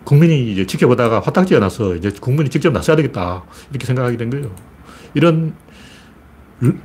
[0.05, 4.55] 국민이 이제 지켜보다가 화딱지가 나서 이제 국민이 직접 나서야 되겠다 이렇게 생각하게 된 거예요.
[5.13, 5.53] 이런
[6.61, 6.79] 윤,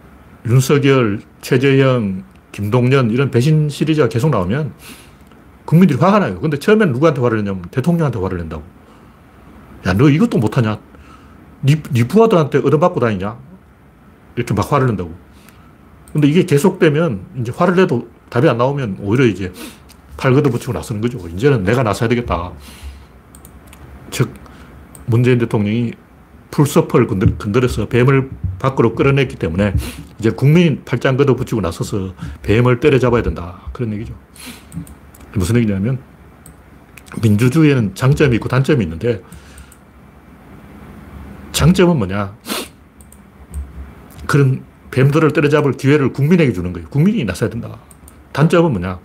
[0.47, 4.73] 윤석열, 최재형, 김동연 이런 배신 시리즈가 계속 나오면
[5.65, 6.41] 국민들이 화가 나요.
[6.41, 8.82] 근데 처음엔 누구한테 화를 냈냐면 대통령한테 화를 낸다고.
[9.87, 10.79] 야, 너 이것도 못하냐?
[11.65, 13.39] 니, 니 부하들한테 얻어맞고 다니냐?
[14.37, 15.15] 이렇게 막 화를 낸다고.
[16.13, 19.53] 근데 이게 계속되면 이제 화를 내도 답이 안 나오면 오히려 이제
[20.17, 21.19] 팔 걷어붙이고 나서는 거죠.
[21.29, 22.53] 이제는 내가 나서야 되겠다.
[24.11, 24.33] 즉,
[25.07, 25.93] 문재인 대통령이
[26.51, 29.75] 풀서퍼를 건들, 어서 뱀을 밖으로 끌어냈기 때문에
[30.19, 33.63] 이제 국민 팔짱 걷어붙이고 나서서 뱀을 때려잡아야 된다.
[33.73, 34.15] 그런 얘기죠.
[35.35, 35.99] 무슨 얘기냐면
[37.23, 39.23] 민주주의에는 장점이 있고 단점이 있는데
[41.63, 42.37] 장점은 뭐냐?
[44.27, 46.89] 그런 뱀들을 때려잡을 기회를 국민에게 주는 거예요.
[46.89, 47.79] 국민이 나서야 된다.
[48.33, 48.99] 단점은 뭐냐?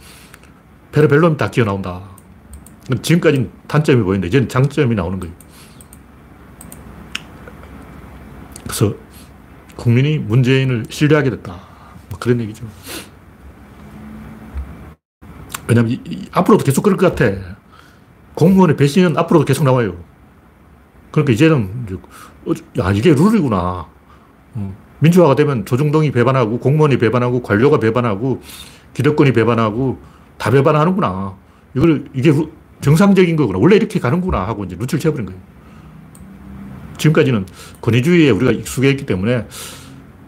[0.92, 2.02] 별로 다 기어 나온다.
[3.04, 5.36] 지금까지는 단점이 보이는데 이제는 장점이 나오는 거예요.
[8.64, 8.96] 그래서
[9.76, 11.60] 국민이 문재인을 신뢰하게 됐다.
[12.10, 12.66] 뭐 그런 얘기죠.
[15.68, 15.96] 왜냐면
[16.32, 17.56] 앞으로도 계속 그럴 것 같아.
[18.34, 20.17] 공무원의 배신은 앞으로도 계속 나와요.
[21.12, 21.88] 그러니까 이제는
[22.80, 23.88] 야 이게 룰이구나.
[24.56, 24.76] 어.
[25.00, 28.42] 민주화가 되면 조중동이 배반하고 공무원이 배반하고 관료가 배반하고
[28.94, 30.00] 기득권이 배반하고
[30.38, 31.36] 다 배반하는구나.
[31.76, 32.34] 이걸 이게
[32.82, 33.60] 정상적인 거구나.
[33.60, 35.40] 원래 이렇게 가는구나 하고 이제 눈치를 채버린 거예요.
[36.98, 37.46] 지금까지는
[37.82, 39.48] 권위주의에 우리가 익숙해 있기 때문에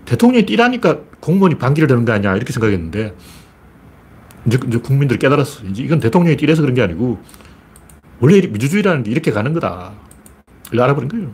[0.05, 3.15] 대통령이 뛰라니까 공무원이 반기를 드는 거 아니야 이렇게 생각했는데
[4.45, 5.65] 이제, 이제 국민들이 깨달았어.
[5.65, 7.19] 이제 이건 대통령이 뛰래서 그런 게 아니고
[8.19, 9.93] 원래 민주주의라는 게 이렇게 가는 거다.
[10.71, 11.32] 이걸 알아버린 거예요.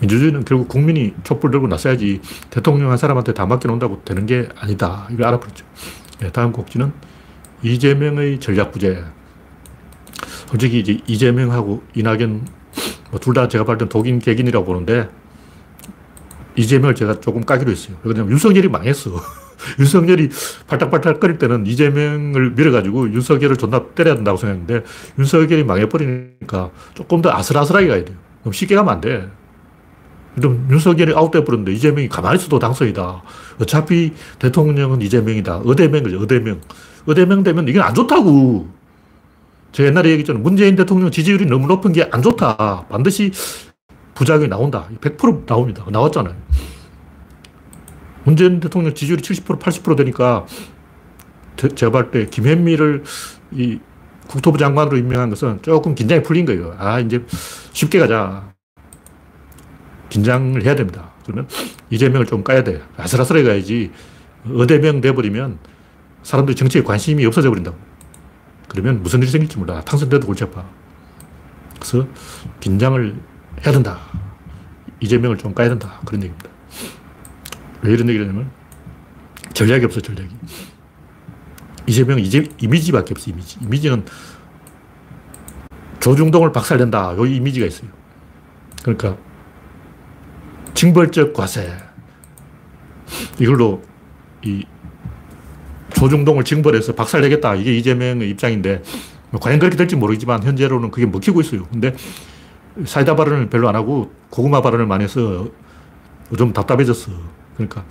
[0.00, 5.06] 민주주의는 결국 국민이 촛불 들고 나서야지 대통령 한 사람한테 다 맡겨놓는다고 되는 게 아니다.
[5.10, 5.64] 이걸 알아버렸죠.
[6.20, 6.92] 네, 다음 곡지는
[7.62, 9.04] 이재명의 전략부재.
[10.48, 12.46] 솔직히 이제 이재명하고 이낙연
[13.10, 15.08] 뭐 둘 다 제가 봤을 땐 독인 객인이라고 보는데
[16.56, 17.96] 이재명을 제가 조금 까기로 했어요.
[18.02, 19.10] 왜냐면 윤석열이 망했어.
[19.78, 20.30] 윤석열이
[20.66, 24.84] 팔딱팔딱 거릴 때는 이재명을 밀어가지고 윤석열을 존나 때려야 된다고 생각했는데
[25.18, 28.16] 윤석열이 망해버리니까 조금 더 아슬아슬하게 가야 돼요.
[28.42, 29.28] 너무 쉽게 가면 안 돼.
[30.36, 33.22] 그럼 윤석열이 아웃돼 버렸는데 이재명이 가만히 있어도 당선이다.
[33.60, 35.58] 어차피 대통령은 이재명이다.
[35.58, 36.60] 어대명이죠, 어대명.
[37.06, 38.68] 어대명 되면 이게 안 좋다고.
[39.72, 40.42] 제가 옛날에 얘기했잖아요.
[40.42, 42.86] 문재인 대통령 지지율이 너무 높은 게 안 좋다.
[42.88, 43.32] 반드시
[44.14, 44.88] 부작용이 나온다.
[45.00, 45.84] 100% 나옵니다.
[45.90, 46.34] 나왔잖아요.
[48.24, 50.46] 문재인 대통령 지지율이 70% 80% 되니까
[51.56, 53.04] 제가 볼 때 김현미를
[53.52, 53.80] 이
[54.28, 56.74] 국토부 장관으로 임명한 것은 조금 긴장이 풀린 거예요.
[56.78, 57.24] 아, 이제
[57.72, 58.52] 쉽게 가자.
[60.08, 61.10] 긴장을 해야 됩니다.
[61.24, 61.48] 그러면
[61.90, 62.82] 이재명을 좀 까야 돼.
[62.96, 63.90] 아슬아슬하게 가야지.
[64.48, 65.58] 어대명 돼버리면
[66.22, 67.76] 사람들이 정치에 관심이 없어져 버린다고.
[68.68, 69.80] 그러면 무슨 일이 생길지 몰라.
[69.82, 70.64] 당선돼도 골치 아파.
[71.74, 72.06] 그래서
[72.60, 73.16] 긴장을
[73.64, 73.98] 해야 된다.
[75.00, 76.00] 이재명을 좀 까야 된다.
[76.04, 76.48] 그런 얘기입니다.
[77.82, 78.50] 왜 이런 얘기를 하냐면
[79.54, 80.28] 전략이 없어, 전략이.
[81.86, 83.58] 이재명은 이제 이미지밖에 없어, 이미지.
[83.62, 84.04] 이미지는
[86.00, 87.16] 조중동을 박살낸다.
[87.16, 87.90] 요 이미지가 있어요.
[88.82, 89.16] 그러니까
[90.74, 91.76] 징벌적 과세.
[93.38, 93.82] 이걸로
[94.42, 94.64] 이
[95.94, 97.56] 조중동을 징벌해서 박살내겠다.
[97.56, 98.82] 이게 이재명의 입장인데,
[99.30, 101.64] 뭐 과연 그렇게 될지 모르지만, 현재로는 그게 먹히고 있어요.
[101.64, 101.94] 근데
[102.86, 105.48] 사이다 발언을 별로 안 하고 고구마 발언을 많이 해서
[106.38, 107.39] 좀 답답해졌어.
[107.60, 107.84] 그러니까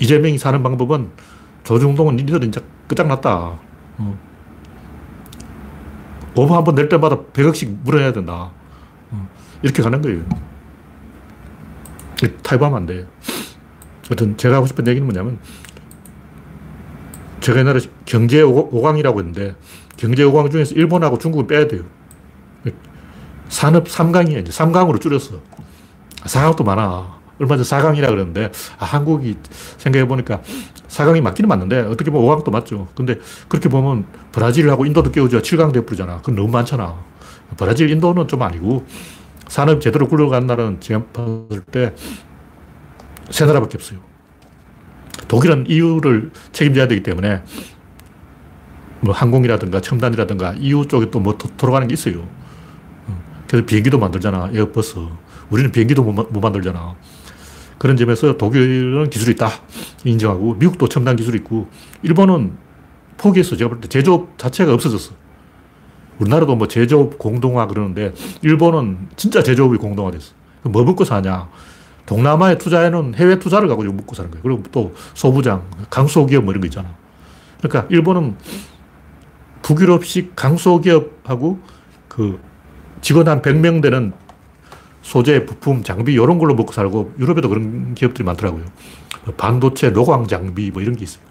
[0.00, 1.10] 이재명이 사는 방법은
[1.64, 3.58] 조중동은 니들 이제 끝장났다.
[3.98, 4.18] 어.
[6.36, 8.50] 오버 한번 낼 때마다 100억씩 물어야 된다.
[9.10, 9.28] 어.
[9.62, 10.22] 이렇게 가는 거예요.
[12.42, 13.06] 타협하면 안 돼요.
[14.08, 15.38] 하여튼 제가 하고 싶은 얘기는 뭐냐면
[17.40, 19.54] 제가 옛날에 경제 5강이라고 했는데
[19.96, 21.84] 경제 5강 중에서 일본하고 중국을 빼야 돼요.
[23.48, 24.40] 산업 3강이에요.
[24.40, 25.40] 이제 3강으로 줄였어.
[26.24, 27.13] 4강도 많아.
[27.40, 29.36] 얼마 전 4강이라 그러는데, 아, 한국이
[29.78, 30.42] 생각해보니까
[30.88, 32.88] 4강이 맞기는 맞는데, 어떻게 보면 5강도 맞죠.
[32.94, 33.18] 근데
[33.48, 35.40] 그렇게 보면 브라질하고 인도도 깨우죠.
[35.42, 36.18] 7강 돼버리잖아.
[36.18, 36.94] 그건 너무 많잖아.
[37.56, 38.86] 브라질, 인도는 좀 아니고,
[39.48, 41.94] 산업 제대로 굴러간 나라는 지금 봤을 때,
[43.30, 43.98] 세 나라밖에 없어요.
[45.28, 47.42] 독일은 EU를 책임져야 되기 때문에,
[49.00, 52.26] 뭐 항공이라든가 첨단이라든가 EU 쪽에 또 뭐 돌아가는 게 있어요.
[53.46, 54.50] 그래서 비행기도 만들잖아.
[54.52, 54.96] 에어버스.
[55.50, 56.94] 우리는 비행기도 못, 못 만들잖아.
[57.78, 59.50] 그런 점에서 독일은 기술이 있다.
[60.04, 61.68] 인정하고, 미국도 첨단 기술이 있고,
[62.02, 62.52] 일본은
[63.16, 63.56] 포기했어.
[63.56, 65.12] 제가 볼 때 제조업 자체가 없어졌어.
[66.18, 70.32] 우리나라도 뭐 제조업 공동화 그러는데, 일본은 진짜 제조업이 공동화됐어.
[70.62, 71.48] 뭐 먹고 사냐.
[72.06, 74.42] 동남아에 투자해놓은 해외 투자를 가지고 먹고 사는 거예요.
[74.42, 76.94] 그리고 또 소부장, 강소기업 뭐 이런 거 있잖아.
[77.60, 78.36] 그러니까 일본은
[79.62, 81.58] 북유럽식 강소기업하고
[82.08, 82.38] 그
[83.00, 84.12] 직원 한 100명 되는
[85.04, 88.64] 소재, 부품, 장비 이런 걸로 먹고 살고 유럽에도 그런 기업들이 많더라고요.
[89.36, 91.22] 반도체, 노광 장비 뭐 이런 게 있어요.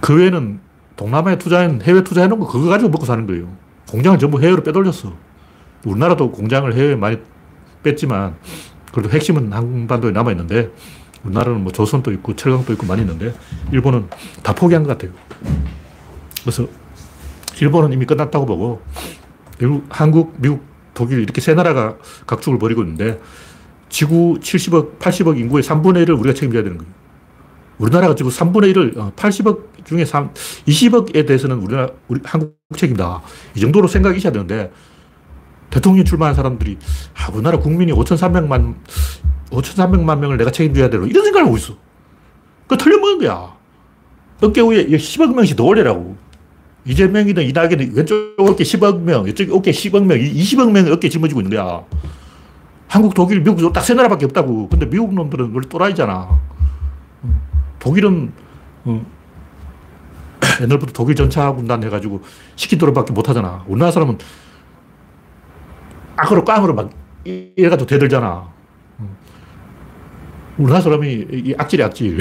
[0.00, 0.58] 그 외에는
[0.96, 3.48] 동남아에 투자한 해외 투자해 놓은 거 그거 가지고 먹고 사는 거예요.
[3.88, 5.14] 공장을 전부 해외로 빼돌렸어.
[5.84, 7.18] 우리나라도 공장을 해외에 많이
[7.84, 8.34] 뺐지만
[8.92, 10.72] 그래도 핵심은 한반도에 남아 있는데
[11.22, 13.34] 우리나라는 뭐 조선도 있고 철강도 있고 많이 있는데
[13.70, 14.08] 일본은
[14.42, 15.12] 다 포기한 것 같아요.
[16.42, 16.66] 그래서
[17.60, 18.82] 일본은 이미 끝났다고 보고
[19.58, 23.20] 미국, 한국, 미국, 독일 이렇게 세 나라가 각축을 벌이고 있는데
[23.88, 26.92] 지구 70억, 80억 인구의 3분의 1을 우리가 책임져야 되는 거예요.
[27.78, 30.32] 우리나라가 지금 3분의 1을 80억 어, 중에 3,
[30.66, 33.22] 20억에 대해서는 우리나라, 우리 한국 책임다.
[33.54, 34.72] 이 정도로 생각이 있어야 되는데
[35.70, 36.78] 대통령 출마한 사람들이
[37.14, 38.76] 아, 우리나라 국민이 5,300만
[39.50, 41.76] 5,300만 명을 내가 책임져야 되는 이런 생각을 하고 있어.
[42.66, 43.54] 그 틀려먹은 거야.
[44.40, 46.16] 어깨 위에 10억 명씩 더 올리라고.
[46.86, 51.56] 이재명이든 이낙연이 왼쪽 어깨 10억 명, 이쪽 어깨 10억 명, 20억 명 어깨 짊어지고 있는
[51.56, 51.82] 거야.
[52.88, 54.68] 한국, 독일, 미국 딱 세 나라밖에 없다고.
[54.68, 56.40] 근데 미국 놈들은 원래 또라이잖아.
[57.80, 58.32] 독일은
[58.84, 59.04] 어,
[60.62, 62.22] 옛날부터 독일 전차 군단 해가지고
[62.54, 63.64] 시키도록밖에 못하잖아.
[63.66, 64.18] 우리나라 사람은
[66.16, 66.90] 악으로 깡으로 막
[67.24, 68.48] 이래가지고 대들잖아.
[70.56, 72.18] 우리나라 사람이 악질이 악질.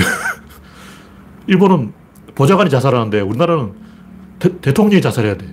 [1.47, 1.93] 일본은
[2.34, 3.85] 보좌관이 자살하는데 우리나라는
[4.39, 5.45] 대, 통령이 자살해야 돼.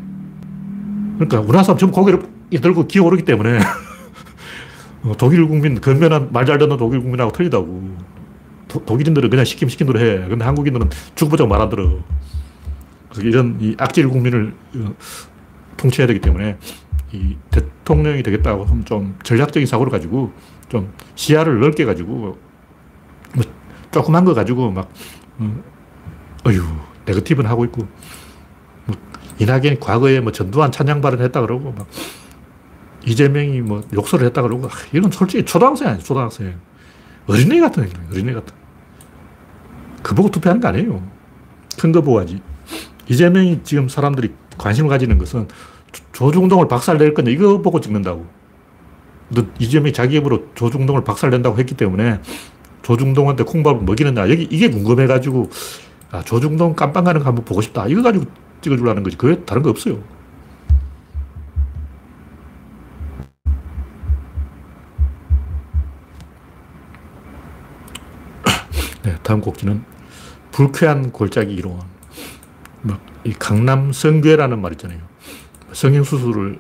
[1.17, 2.23] 그러니까 우리나라 사람 전부 고개를
[2.61, 3.59] 들고 기어오르기 때문에
[5.05, 7.97] 어, 독일 국민, 건면한 말 잘 듣는 독일 국민하고 틀리다고.
[8.69, 10.27] 도, 독일인들은 그냥 시키면 시킨 대로 해.
[10.29, 11.99] 근데 한국인들은 죽어보자고 말 안 들어.
[13.11, 14.95] 그래서 이런 이 악질 국민을 어,
[15.77, 16.57] 통치해야 되기 때문에
[17.13, 20.33] 이 대통령이 되겠다고 하면 좀 전략적인 사고를 가지고
[20.71, 22.39] 좀 시야를 넓게 가지고
[23.35, 23.45] 뭐
[23.91, 24.91] 조그만 거 가지고 막
[25.41, 25.63] 음,
[26.47, 26.63] 어휴
[27.05, 27.89] 네거티브는 하고 있고 뭐
[29.39, 31.87] 이낙연이 과거에 뭐 전두환 찬양 발언했다 그러고 막
[33.05, 36.55] 이재명이 뭐 욕설을 했다 그러고 이건 솔직히 초등학생 아니에요 초등학생.
[37.27, 38.55] 어린애 같은 어린애 같은.
[40.03, 41.03] 그 보고 투표하는 거 아니에요.
[41.79, 42.41] 큰 거 보고 하지.
[43.09, 45.49] 이재명이 지금 사람들이 관심을 가지는 것은
[46.13, 48.27] 조중동을 박살낼 거냐 이거 보고 찍는다고.
[49.59, 52.21] 이재명이 자기 입으로 조중동을 박살낸다고 했기 때문에
[52.83, 54.29] 조중동한테 콩밥을 먹이느냐.
[54.31, 55.51] 여기 이게 궁금해가지고
[56.11, 57.87] 아, 조중동 깜빵 가는 거 한번 보고 싶다.
[57.87, 58.27] 이거 가지고
[58.63, 59.17] 찍어주려는 거지.
[59.17, 60.03] 그게 다른 거 없어요.
[69.03, 69.85] 네, 다음 곡지는
[70.51, 71.93] 불쾌한 골짜기 이론.
[73.25, 74.99] 이 강남 성괴라는 말 있잖아요.
[75.73, 76.59] 성형 수술을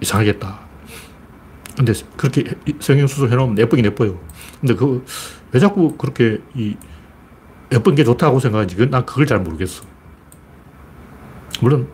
[0.00, 0.60] 이상하게 했다.
[1.76, 2.44] 근데 그렇게
[2.80, 4.18] 성형 수술 해놓으면 예쁘긴 예뻐요.
[4.60, 5.04] 근데 그,
[5.52, 6.76] 왜 자꾸 그렇게 이
[7.72, 8.90] 예쁜 게 좋다고 생각하지.
[8.90, 9.84] 난 그걸 잘 모르겠어.
[11.60, 11.88] 물론,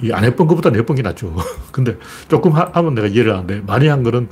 [0.00, 1.34] 이안 예쁜 것보다는 예쁜 게 낫죠.
[1.72, 4.28] 근데 조금 하, 면 내가 이해를 하는데, 많이 한 거는,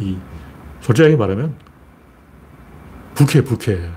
[0.00, 0.16] 이,
[0.80, 1.54] 솔직하게 말하면,
[3.14, 3.90] 불쾌해, 불쾌해.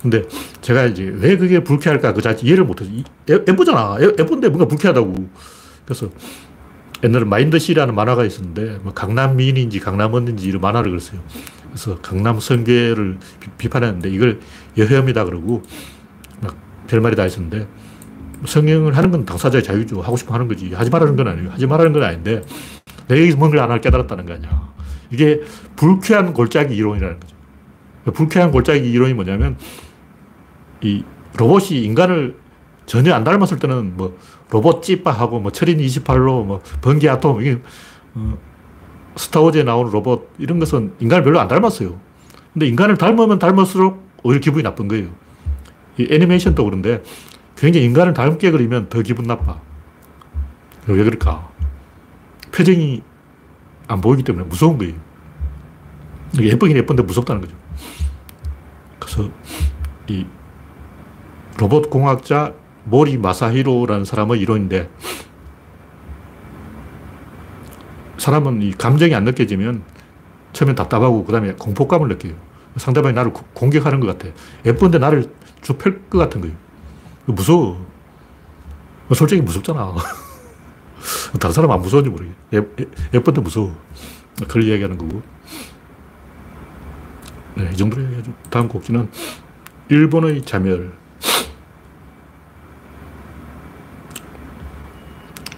[0.00, 0.22] 근데
[0.60, 2.88] 제가 이제 왜 그게 불쾌할까 그 자체 이해를 못해서
[3.28, 3.96] 예쁘잖아.
[4.00, 5.14] 예쁜데 뭔가 불쾌하다고.
[5.84, 6.10] 그래서
[7.02, 11.20] 옛날에 마인드시라는 만화가 있었는데 뭐 강남 미인인지 강남 언인지 이런 만화를 그렸어요.
[11.68, 13.18] 그래서 강남 성계를
[13.58, 14.40] 비, 판했는데 이걸
[14.78, 15.62] 여혐이다 그러고
[16.40, 16.56] 막
[16.86, 17.66] 별말이 다 있었는데
[18.44, 20.00] 성형을 하는 건 당사자의 자유죠.
[20.02, 20.72] 하고 싶어 하는 거지.
[20.74, 21.50] 하지 말라는 건 아니에요.
[21.50, 22.42] 하지 말라는 건 아닌데
[23.08, 24.68] 내가 여기서 뭔가를 안 할 깨달았다는 거 아니야.
[25.10, 25.40] 이게
[25.76, 27.36] 불쾌한 골짜기 이론이라는 거죠.
[28.12, 29.56] 불쾌한 골짜기 이론이 뭐냐면
[30.80, 31.04] 이
[31.36, 32.36] 로봇이 인간을
[32.86, 34.16] 전혀 안 닮았을 때는 뭐
[34.50, 37.58] 로봇 찌빠하고 뭐 철인 28로 뭐 번개 아톰 이게
[38.14, 38.38] 어,
[39.16, 41.98] 스타워즈에 나오는 로봇 이런 것은 인간을 별로 안 닮았어요.
[42.52, 45.08] 근데 인간을 닮으면 닮을수록 오히려 기분이 나쁜 거예요.
[45.98, 47.02] 이 애니메이션도 그런데
[47.56, 49.58] 굉장히 인간을 닮게 그리면 더 기분 나빠.
[50.86, 51.50] 왜 그럴까?
[52.52, 53.02] 표정이
[53.88, 54.94] 안 보이기 때문에 무서운 거예요.
[56.38, 57.56] 예쁘긴 예쁜데 무섭다는 거죠.
[58.98, 59.30] 그래서
[60.08, 60.26] 이
[61.56, 62.52] 로봇 공학자
[62.84, 64.90] 모리 마사히로라는 사람의 이론인데
[68.18, 69.82] 사람은 이 감정이 안 느껴지면
[70.52, 72.34] 처음엔 답답하고 그 다음에 공포감을 느껴요.
[72.76, 74.34] 상대방이 나를 공격하는 것 같아.
[74.64, 75.30] 예쁜데 나를
[75.62, 76.65] 좁힐 것 같은 거예요.
[77.26, 77.86] 무서워.
[79.14, 79.94] 솔직히 무섭잖아.
[81.38, 82.58] 다른 사람 안 무서운지 모르겠 예,
[83.14, 83.76] 예쁜데 무서워.
[84.40, 85.22] 그걸 이야기하는 거고.
[87.56, 88.32] 네, 이 정도로 얘기하죠.
[88.50, 89.08] 다음 곡지는
[89.88, 90.92] 일본의 자멸.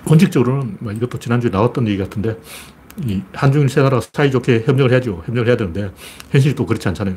[0.07, 2.39] 원칙적으로는 뭐 이것도 지난주에 나왔던 얘기 같은데
[3.05, 5.23] 이 한중일 세 나라 사이좋게 협력을 해야죠.
[5.27, 5.93] 협력을 해야 되는데
[6.31, 7.17] 현실이 또 그렇지 않잖아요.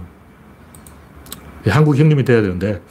[1.68, 2.82] 한국 형님이 돼야 되는데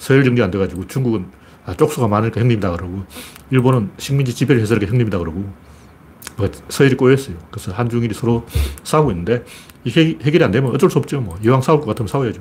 [0.00, 1.26] 서열 정리 안 돼가지고 중국은
[1.66, 3.04] 아, 쪽수가 많으니까 형님이다 그러고
[3.50, 5.44] 일본은 식민지 지배를 해서 이렇게 형님이다 그러고
[6.36, 7.36] 뭐 서열이 꼬였어요.
[7.50, 8.46] 그래서 한중일이 서로
[8.82, 9.44] 싸우고 있는데
[9.84, 11.20] 이게 해결이 안 되면 어쩔 수 없죠.
[11.20, 12.40] 뭐 이왕 싸울 것 같으면 싸워야죠.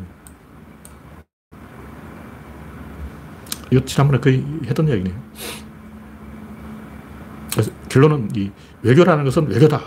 [3.71, 5.13] 이거 지난번에 거의 했던 이야기네요.
[7.51, 8.51] 그래서 결론은 이
[8.83, 9.81] 외교라는 것은 외교다.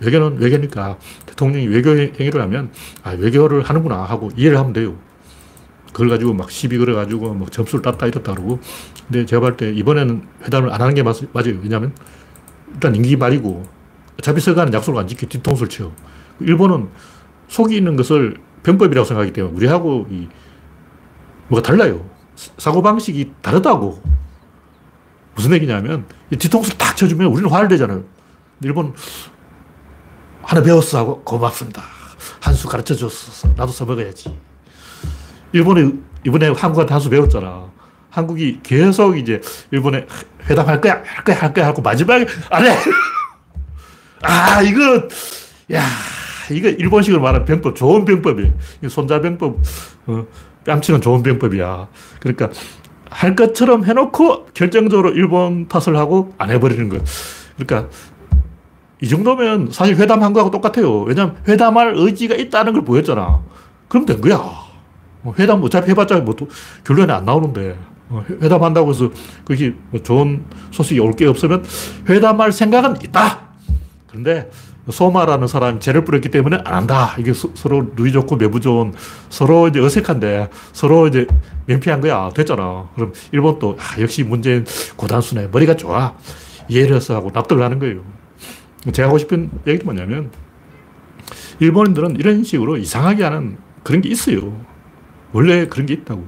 [0.00, 2.72] 외교는 외교니까 대통령이 외교 행위를 하면
[3.04, 4.98] 아, 외교를 하는구나 하고 이해를 하면 돼요.
[5.92, 8.58] 그걸 가지고 막 시비 걸어가지고 뭐 점수를 땄다 이렇다 그러고.
[9.08, 11.58] 근데 제가 볼 때 이번에는 회담을 안 하는 게 맞, 맞아요.
[11.62, 11.94] 왜냐하면
[12.72, 13.66] 일단 임기 말이고
[14.18, 15.92] 어차피 서가는 약속을 안 지켜 뒤통수를 쳐.
[16.40, 16.88] 일본은
[17.48, 20.28] 속이 있는 것을 병법이라고 생각하기 때문에 우리하고 이
[21.48, 22.04] 뭐가 달라요.
[22.58, 24.00] 사고방식이 다르다고.
[25.34, 28.04] 무슨 얘기냐면 뒤통수를 딱 쳐주면 우리는 화를 내잖아요.
[28.62, 28.94] 일본
[30.42, 31.82] 하나 배웠어 하고 고맙습니다.
[32.40, 33.48] 한 수 가르쳐 줬어.
[33.56, 34.34] 나도 써먹어야지.
[35.52, 35.92] 일본이
[36.24, 37.70] 이번에 한국한테 한수 배웠잖아.
[38.10, 40.06] 한국이 계속 이제 일본에
[40.48, 42.76] 회담할 거야, 할 거야, 할 거야 하고 마지막에 안 해.
[44.22, 45.08] 아, 이거,
[45.72, 45.82] 야,
[46.50, 48.52] 이거 일본식으로 말하는 병법, 좋은 병법이에요.
[48.88, 49.58] 손자병법,
[50.06, 50.26] 어,
[50.64, 51.88] 뺨치는 좋은 병법이야.
[52.20, 52.50] 그러니까
[53.10, 57.02] 할 것처럼 해놓고 결정적으로 일본 탓을 하고 안 해버리는 거예요.
[57.56, 57.90] 그러니까
[59.00, 61.00] 이 정도면 사실 회담한 거하고 똑같아요.
[61.02, 63.42] 왜냐면 회담할 의지가 있다는 걸 보였잖아.
[63.88, 64.61] 그럼 된 거야.
[65.22, 66.34] 뭐 회담 어차피 해봤자 뭐
[66.84, 67.78] 결론이 안 나오는데.
[68.08, 69.10] 어, 회담한다고 해서
[69.44, 71.64] 그게 뭐 좋은 소식이 올 게 없으면
[72.10, 73.40] 회담할 생각은 있다.
[74.06, 74.50] 그런데
[74.90, 77.14] 소마라는 사람이 죄를 뿌렸기 때문에 안 한다.
[77.18, 78.92] 이게 서, 로 누이 좋고 매부 좋은
[79.30, 81.26] 서로 이제 어색한데 서로 이제
[81.64, 82.28] 면피한 거야.
[82.34, 82.90] 됐잖아.
[82.94, 85.48] 그럼 일본도 아, 역시 문재인 고단수네.
[85.50, 86.14] 머리가 좋아.
[86.68, 88.02] 이해를 해서 하고 납득을 하는 거예요.
[88.92, 90.30] 제가 하고 싶은 얘기는 뭐냐면
[91.60, 94.52] 일본인들은 이런 식으로 이상하게 하는 그런 게 있어요.
[95.32, 96.26] 원래 그런 게 있다고.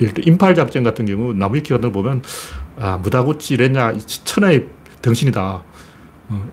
[0.00, 2.22] 예를 들어 인팔 작전 같은 경우 나무위키 같은 걸 보면
[2.78, 4.66] 아, 무다구치 레냐 천하의
[5.02, 5.62] 등신이다.
[6.28, 6.50] 어,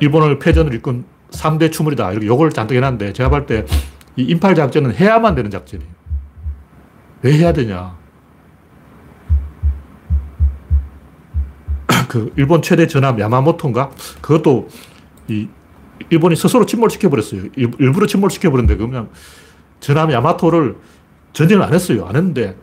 [0.00, 2.12] 일본을 패전을 일군 3대 추물이다.
[2.12, 3.64] 이렇게 욕을 잔뜩 해놨는데 제가 볼 때
[4.18, 5.90] 이 인팔 작전은 해야만 되는 작전이에요.
[7.22, 7.94] 왜 해야 되냐.
[12.08, 13.90] 그 일본 최대 전함 야마모토인가?
[14.22, 14.68] 그것도
[15.28, 15.48] 이
[16.08, 17.42] 일본이 스스로 침몰시켜 버렸어요.
[17.56, 19.10] 일부러 침몰시켜 버렸는데 그냥
[19.80, 20.76] 전함 야마토를
[21.32, 22.06] 전쟁을 안 했어요.
[22.08, 22.56] 안 했는데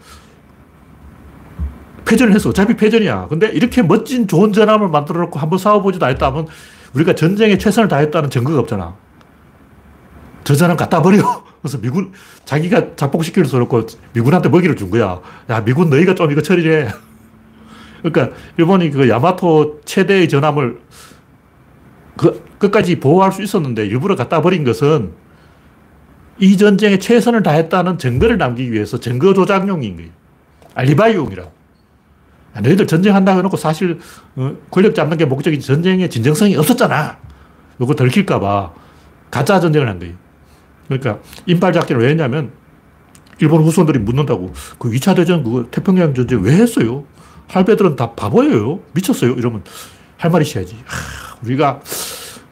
[2.06, 2.50] 패전을 했어.
[2.50, 3.28] 어차피 패전이야.
[3.30, 6.48] 근데 이렇게 멋진 좋은 전함을 만들어 놓고 한번 싸워보지도 않았다면
[6.94, 8.96] 우리가 전쟁에 최선을 다했다는 증거가 없잖아.
[10.44, 11.44] 저 사람 갖다 버려.
[11.62, 12.12] 그래서 미군,
[12.44, 15.22] 자기가 자폭시킬 수 없고 미군한테 먹이를 준 거야.
[15.50, 16.90] 야, 미군 너희가 좀 이거 처리해.
[18.04, 20.82] 그러니까 일본이 그 야마토 최대의 전함을
[22.18, 25.14] 그 끝까지 보호할 수 있었는데 일부러 갖다 버린 것은
[26.40, 30.12] 이 전쟁에 최선을 다했다는 증거를 남기기 위해서 증거 조작용인 거예요.
[30.76, 31.52] 알리바이용이라고.
[32.56, 34.00] 아, 너희들 전쟁한다고 해놓고 사실
[34.36, 37.18] 어, 권력 잡는 게 목적이지 전쟁에 진정성이 없었잖아.
[37.80, 38.74] 이거 들킬까봐
[39.32, 40.16] 가짜 전쟁을 한 거예요.
[40.88, 42.52] 그러니까 인발 작전을 왜 했냐면
[43.40, 47.06] 일본 후손들이 묻는다고 그 2차 대전 그거 태평양 전쟁 왜 했어요?
[47.48, 48.80] 할배들은 다 바보예요.
[48.94, 49.34] 미쳤어요.
[49.34, 49.64] 이러면
[50.18, 50.78] 할 말이 있어야지.
[50.86, 51.82] 하, 우리가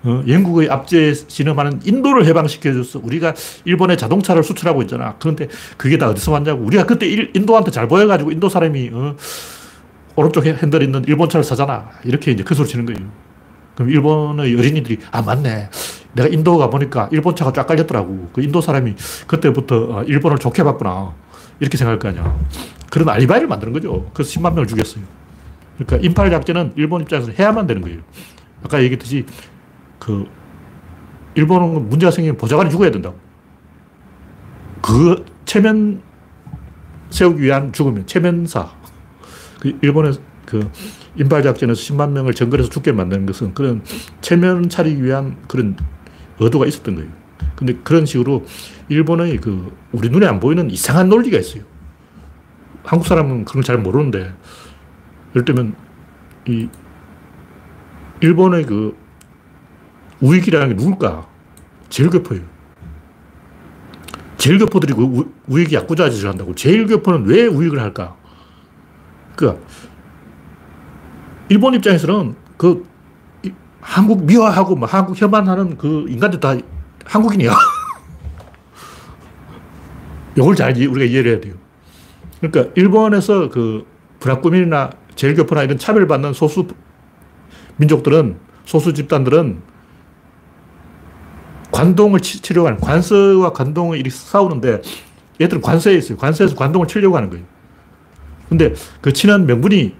[0.03, 3.01] 어, 영국의 압제에 진음하는 인도를 해방시켜줬어.
[3.03, 3.35] 우리가
[3.65, 5.15] 일본에 자동차를 수출하고 있잖아.
[5.19, 6.63] 그런데 그게 다 어디서 왔냐고.
[6.63, 9.15] 우리가 그때 일, 인도한테 잘 보여가지고 인도 사람이 어,
[10.15, 11.89] 오른쪽 핸들 있는 일본 차를 사잖아.
[12.03, 13.09] 이렇게 이제 큰 소리 치는 거예요.
[13.75, 15.69] 그럼 일본의 어린이들이, 아, 맞네.
[16.13, 18.29] 내가 인도 가보니까 일본 차가 쫙 깔렸더라고.
[18.33, 18.95] 그 인도 사람이
[19.27, 21.13] 그때부터 아, 일본을 좋게 봤구나.
[21.59, 22.37] 이렇게 생각할 거 아니야.
[22.89, 24.09] 그런 알리바이를 만드는 거죠.
[24.13, 25.03] 그래서 10만 명을 죽였어요.
[25.77, 27.99] 그러니까 인팔 작전은 일본 입장에서 해야만 되는 거예요.
[28.63, 29.25] 아까 얘기했듯이
[30.01, 30.25] 그
[31.35, 33.17] 일본은 문제가 생기면 보좌관이 죽어야 된다고.
[34.81, 36.01] 그 체면
[37.11, 38.71] 세우기 위한 죽으면 체면사.
[39.59, 40.13] 그 일본의
[40.47, 40.69] 그
[41.15, 43.83] 인발 작전에서 10만 명을 정글에서 죽게 만드는 것은 그런
[44.21, 45.77] 체면 차리기 위한 그런
[46.39, 47.09] 의도가 있었던 거예요.
[47.55, 48.43] 근데 그런 식으로
[48.89, 51.63] 일본의 그 우리 눈에 안 보이는 이상한 논리가 있어요.
[52.83, 54.33] 한국 사람은 그런 걸잘 모르는데
[55.35, 55.75] 예를 들면
[56.47, 56.67] 이
[58.21, 58.97] 일본의 그
[60.21, 61.27] 우익이라는 게 누굴까?
[61.89, 62.43] 제일교포예요.
[64.37, 66.55] 제일교포들이 그 우익이 야구자 짓을 한다고.
[66.55, 68.15] 제일교포는 왜 우익을 할까?
[69.35, 69.63] 그러니까
[71.49, 72.87] 일본 입장에서는 그
[73.81, 76.55] 한국 미화하고 뭐 한국 혐한하는 그 인간들 다
[77.05, 77.51] 한국인이야.
[80.37, 81.55] 이걸 잘 우리가 이해를 해야 돼요.
[82.39, 83.85] 그러니까 일본에서 그
[84.19, 86.67] 브라꾸민이나 제일교포나 이런 차별받는 소수
[87.77, 89.70] 민족들은, 소수 집단들은
[91.71, 94.81] 관동을 치 려고 하는, 관서와 관동을 이렇게 싸우는데
[95.39, 96.17] 얘들은 관서에 있어요.
[96.17, 97.45] 관서에서 관동을 치려고 하는 거예요.
[98.49, 99.95] 근데 그 친한 명분이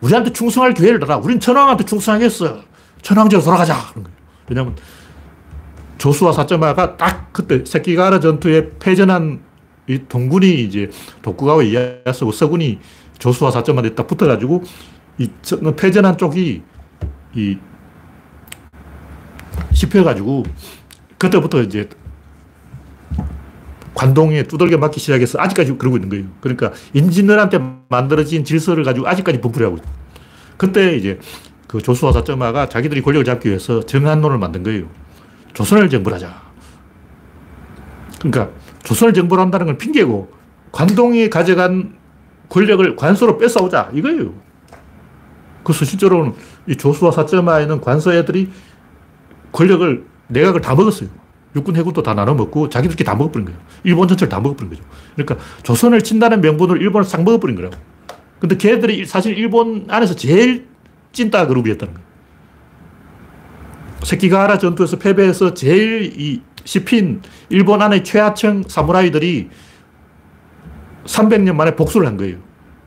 [0.00, 1.16] 우리한테 충성할 기회를 달라.
[1.16, 2.60] 우린 천황한테 충성하겠어.
[3.02, 3.88] 천황제로 돌아가자.
[3.90, 4.16] 그런 거예요.
[4.48, 4.76] 왜냐면
[5.98, 9.40] 조수와 사점마가 딱 그때 새끼가라 전투에 패전한
[9.86, 10.90] 이 동군이 이제
[11.22, 12.78] 독구가와 이야스고 서군이
[13.18, 14.62] 조수와 사점마에 딱 붙어가지고
[15.18, 15.30] 이
[15.76, 16.62] 패전한 쪽이
[17.34, 17.58] 이
[19.72, 20.44] 씹혀가지고
[21.24, 21.88] 그때부터 이제
[23.94, 26.24] 관동에 두들겨 맞기 시작해서 아직까지 그러고 있는 거예요.
[26.40, 29.88] 그러니까 인진들한테 만들어진 질서를 가지고 아직까지 분풀이 하고 있어요.
[30.56, 31.18] 그때 이제
[31.66, 34.88] 그 조수와 사점마가 자기들이 권력을 잡기 위해서 정한론을 만든 거예요.
[35.54, 36.42] 조선을 정벌하자.
[38.20, 38.50] 그러니까
[38.82, 40.30] 조선을 정벌한다는 건 핑계고
[40.72, 41.96] 관동이 가져간
[42.48, 44.34] 권력을 관서로 뺏어오자 이거예요.
[45.62, 46.34] 그래서 실제로는
[46.66, 48.50] 이 조수와 사점마에는 관서 애들이
[49.52, 51.08] 권력을 내각을 다 먹었어요.
[51.56, 53.58] 육군 해군도 다 나눠 먹고 자기들끼리 다 먹어버린 거예요.
[53.84, 54.82] 일본 전체를 다 먹어버린 거죠.
[55.14, 57.76] 그러니까 조선을 친다는 명분으로 일본을 싹 먹어버린 거라고.
[58.40, 60.66] 근데 걔들이 사실 일본 안에서 제일
[61.12, 62.04] 찐따 그룹이었다는 거예요.
[64.02, 69.48] 새끼가하라 전투에서 패배해서 제일 이 씹힌 일본 안의 최하층 사무라이들이
[71.06, 72.36] 300년 만에 복수를 한 거예요.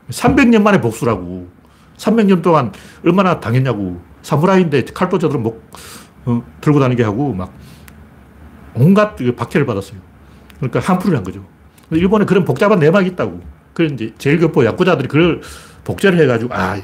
[0.09, 1.47] 300년 만에 복수라고.
[1.97, 2.71] 300년 동안
[3.03, 4.01] 얼마나 당했냐고.
[4.21, 5.71] 사무라이인데 칼도 저들은 목,
[6.27, 7.53] 어, 들고 다니게 하고 막
[8.75, 9.99] 온갖 박해를 받았어요.
[10.57, 11.43] 그러니까 한풀을 한 거죠.
[11.89, 13.41] 일본에 그런 복잡한 내막이 있다고.
[13.73, 15.41] 그런 이제 제일교포 야구자들이 그걸
[15.83, 16.77] 복제를 해가지고, 아,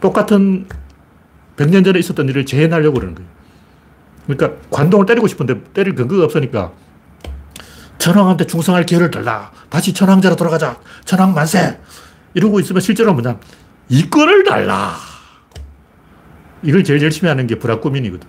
[0.00, 0.66] 똑같은
[1.56, 3.28] 100년 전에 있었던 일을 재현하려고 그러는 거예요.
[4.26, 6.72] 그러니까 관동을 때리고 싶은데 때릴 근거가 없으니까
[7.98, 9.50] 천황한테 충성할 기회를 달라.
[9.68, 10.78] 다시 천황제로 돌아가자.
[11.04, 11.80] 천황 만세.
[12.34, 13.38] 이러고 있으면 실제로 뭐냐.
[13.88, 15.15] 이권을 달라.
[16.66, 18.28] 이걸 제일 열심히 하는 게 브라꾸민이거든.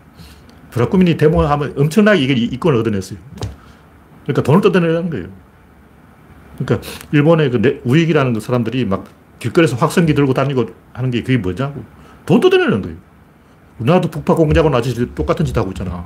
[0.70, 3.18] 브라꾸민이 데모하면 엄청나게 이게 이권을 얻어냈어요.
[4.24, 5.28] 그러니까 돈을 뜯어내는 거예요.
[6.60, 9.06] 그러니까 일본의 그 우익이라는 그 사람들이 막
[9.40, 11.84] 길거리에서 확성기 들고 다니고 하는 게 그게 뭐냐고.
[12.28, 12.98] 돈 뜯어내는 거예요.
[13.80, 16.06] 우리나라도 북파 공작원 아저씨 똑같은 짓 하고 있잖아.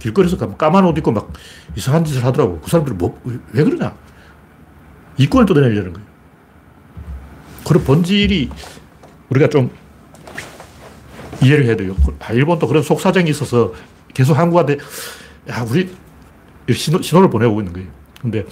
[0.00, 1.32] 길거리에서 까만 옷 입고 막
[1.76, 2.60] 이상한 짓을 하더라고.
[2.60, 3.18] 그 사람들이 뭐,
[3.52, 3.94] 왜 그러냐?
[5.16, 6.08] 이권을 뜯어내려는 거예요.
[7.66, 8.50] 그런 본질이
[9.30, 9.70] 우리가 좀
[11.42, 11.96] 이해를 해야 돼요.
[12.20, 13.72] 아, 일본도 그런 속사정이 있어서
[14.12, 14.78] 계속 한국한테,
[15.48, 15.90] 야, 우리
[16.72, 17.88] 신호, 신호를 보내고 있는 거예요.
[18.20, 18.44] 근데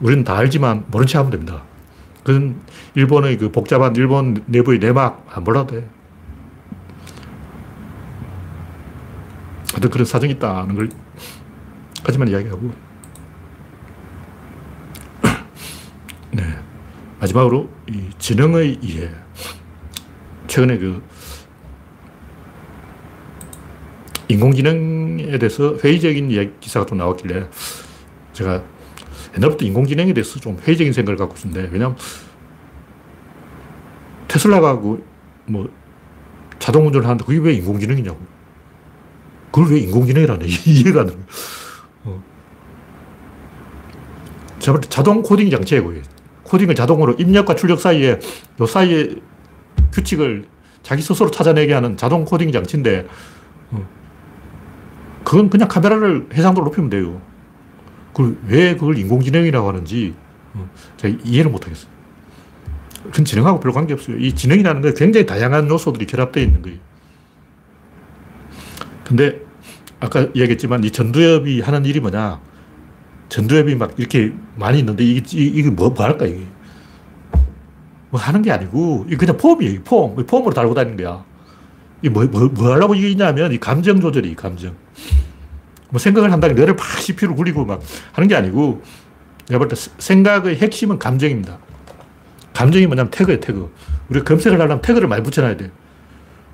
[0.00, 1.62] 우리는 다 알지만 모른 체 하면 됩니다.
[2.24, 2.60] 그건
[2.94, 5.88] 일본의 그 복잡한 일본 내부의 내막 안 몰라도 돼.
[9.72, 10.88] 하여튼 그런 사정이 있다는 걸
[12.02, 12.72] 까지만 이야기하고.
[16.32, 16.42] 네.
[17.20, 19.10] 마지막으로 이 지능의 이해.
[20.46, 21.02] 최근에 그
[24.28, 27.48] 인공지능에 대해서 회의적인 기사가 좀 나왔길래
[28.32, 28.62] 제가
[29.36, 31.96] 옛날부터 인공지능에 대해서 좀 회의적인 생각을 갖고 있었는데 왜냐면
[34.28, 35.68] 테슬라가 그뭐
[36.58, 38.18] 자동 운전을 하는데 그게 왜 인공지능이냐고.
[39.52, 40.46] 그걸 왜 인공지능이라네.
[40.66, 41.22] 이해가 안 되는
[42.04, 42.22] 어.
[44.58, 45.92] 자동 코딩 장치예요.
[46.44, 48.18] 코딩을 자동으로 입력과 출력 사이에
[48.60, 49.16] 요 사이에
[49.92, 50.46] 규칙을
[50.82, 53.06] 자기 스스로 찾아내게 하는 자동 코딩 장치인데
[53.70, 53.88] 어.
[55.24, 57.20] 그건 그냥 카메라를 해상도로 높이면 돼요.
[58.12, 60.14] 그걸 왜 그걸 인공지능이라고 하는지
[60.54, 61.90] 어, 제가 이해를 못하겠어요.
[63.04, 64.18] 그건 지능하고 별 관계없어요.
[64.18, 66.78] 이 지능이라는 게 굉장히 다양한 요소들이 결합되어 있는 거예요.
[69.04, 69.40] 근데
[70.00, 72.40] 아까 이야기했지만 이 전두엽이 하는 일이 뭐냐.
[73.28, 76.46] 전두엽이 막 이렇게 많이 있는데 이게, 이게 뭐, 뭐 할까, 이게.
[78.10, 80.14] 뭐 하는 게 아니고, 이게 그냥 폼이에요, 폼.
[80.14, 81.24] 폼으로 달고 다니는 거야.
[82.04, 84.74] 이 뭐, 뭐, 뭐 하려고 이게 있냐면 이 감정 조절이, 감정.
[85.88, 87.80] 뭐 생각을 한다고 뇌를 팍 CPU를 굴리고 막
[88.12, 88.82] 하는 게 아니고,
[89.48, 91.58] 내가 볼 때 생각의 핵심은 감정입니다.
[92.52, 93.72] 감정이 뭐냐면 태그예요, 태그.
[94.10, 95.70] 우리가 검색을 하려면 태그를 많이 붙여놔야 돼.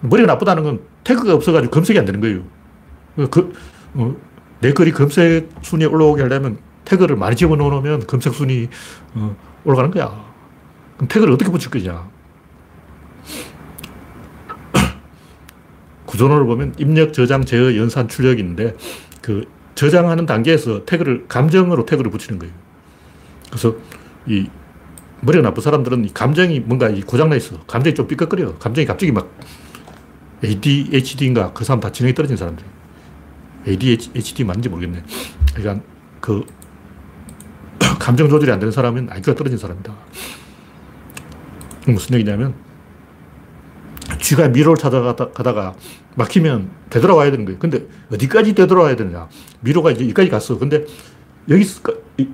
[0.02, 2.44] 머리가 나쁘다는 건 태그가 없어가지고 검색이 안 되는 거예요.
[3.28, 3.52] 그,
[3.94, 4.14] 어,
[4.60, 8.68] 내 글이 검색 순위에 올라오게 하려면 태그를 많이 집어넣으면 검색 순위
[9.14, 9.34] 어,
[9.64, 10.24] 올라가는 거야.
[10.96, 12.08] 그럼 태그를 어떻게 붙일 거냐?
[16.10, 18.74] 구조론을 보면 입력, 저장, 제어, 연산, 출력이 있는데
[19.22, 19.44] 그
[19.76, 22.52] 저장하는 단계에서 태그를 감정으로 태그를 붙이는 거예요.
[23.48, 23.76] 그래서
[24.26, 24.48] 이
[25.20, 27.60] 머리가 나쁜 사람들은 이 감정이 뭔가 고장나 있어.
[27.66, 28.58] 감정이 좀 삐걱거려.
[28.58, 29.30] 감정이 갑자기 막
[30.42, 32.64] ADHD인가 그 사람 다 지능이 떨어진 사람들.
[33.68, 35.04] ADHD 맞는지 모르겠네.
[35.54, 35.84] 그러니까
[36.20, 36.44] 그
[38.00, 39.94] 감정 조절이 안 되는 사람은 IQ가 떨어진 사람이다.
[41.86, 42.54] 무슨 얘기냐면
[44.20, 45.74] 쥐가 미로를 찾아가다가
[46.14, 47.58] 막히면 되돌아와야 되는 거예요.
[47.58, 49.28] 근데 어디까지 되돌아와야 되느냐.
[49.60, 50.58] 미로가 이제 여기까지 갔어.
[50.58, 50.84] 근데
[51.48, 51.66] 여기,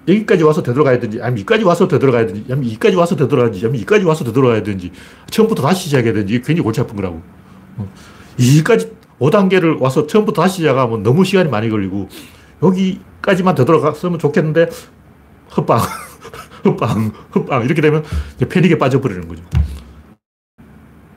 [0.08, 3.80] 여기까지 와서 되돌아가야 되는지, 아니면 이까지 와서 되돌아가야 되는지, 아니면 이까지 와서 되돌아가야 되는지, 아니면
[3.82, 4.92] 이까지 와서 되돌아가야 되는지,
[5.30, 7.22] 처음부터 다시 시작해야 되는지, 굉장히 골치 아픈 거라고.
[7.76, 7.92] 어.
[8.36, 12.08] 이까지 5단계를 와서 처음부터 다시 시작하면 너무 시간이 많이 걸리고,
[12.62, 14.68] 여기까지만 되돌아갔으면 좋겠는데,
[15.56, 15.80] 헛방,
[16.66, 18.04] 헛방, 헛방, 이렇게 되면
[18.48, 19.42] 패닉에 빠져버리는 거죠.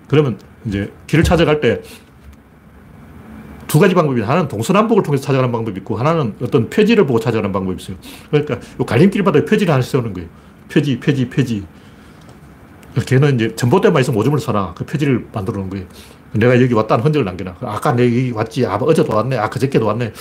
[0.07, 1.81] 그러면 이제 길을 찾아갈 때
[3.69, 7.81] 두 가지 방법이 하나는 동서남북을 통해서 찾아가는 방법이 있고 하나는 어떤 표지를 보고 찾아가는 방법이
[7.81, 7.97] 있어요.
[8.31, 10.27] 그러니까 요 갈림길마다 표지를 하나씩 세우는 거예요.
[10.69, 11.63] 표지, 표지, 표지.
[13.05, 15.85] 걔는 이제 전봇대만 있으면 오줌을 사나 그 표지를 만들어 놓은 거예요.
[16.33, 17.57] 내가 여기 왔다는 흔적을 남겨놔.
[17.61, 18.65] 아까 내가 여기 왔지.
[18.65, 19.37] 아, 어제도 왔네.
[19.37, 20.13] 아, 그저께도 왔네.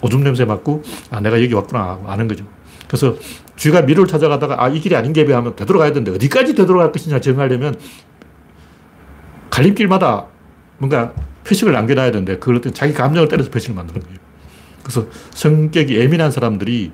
[0.00, 2.00] 오줌 냄새 맡고, 아, 내가 여기 왔구나.
[2.06, 2.46] 아는 거죠.
[2.88, 3.16] 그래서
[3.56, 7.76] 쥐가 미를 찾아가다가, 아, 이 길이 아닌 게 하면 되돌아가야 되는데, 어디까지 되돌아갈 것이냐 정하려면,
[9.54, 10.26] 갈림길마다
[10.78, 11.12] 뭔가
[11.44, 14.18] 표식을 남겨놔야 되는데 그걸 어떤 자기 감정을 때려서 표식을 만드는 거예요.
[14.82, 16.90] 그래서 성격이 예민한 사람들이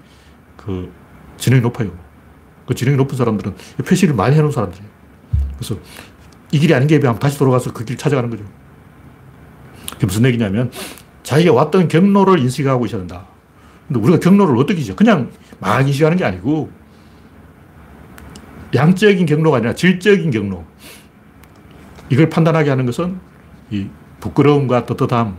[0.59, 0.93] 그
[1.39, 1.91] 지능이 높아요.
[2.67, 3.55] 그 지능이 높은 사람들은
[3.87, 4.91] 표시를 많이 해놓은 사람들이에요.
[5.57, 5.77] 그래서
[6.53, 8.45] 이 길이 아닌 게 비하면 다시 돌아가서 그 길 찾아가는 거죠.
[9.93, 10.71] 그게 무슨 얘기냐면
[11.23, 13.27] 자기가 왔던 경로를 인식하고 있어야 된다.
[13.89, 15.31] 근데 우리가 경로를 어떻게 죠 그냥
[15.61, 16.71] 막 인식하는 게 아니고
[18.75, 20.65] 양적인 경로가 아니라 질적인 경로.
[22.11, 23.19] 이걸 판단하게 하는 것은
[23.71, 23.87] 이
[24.21, 25.37] 부끄러움과 떳떳함,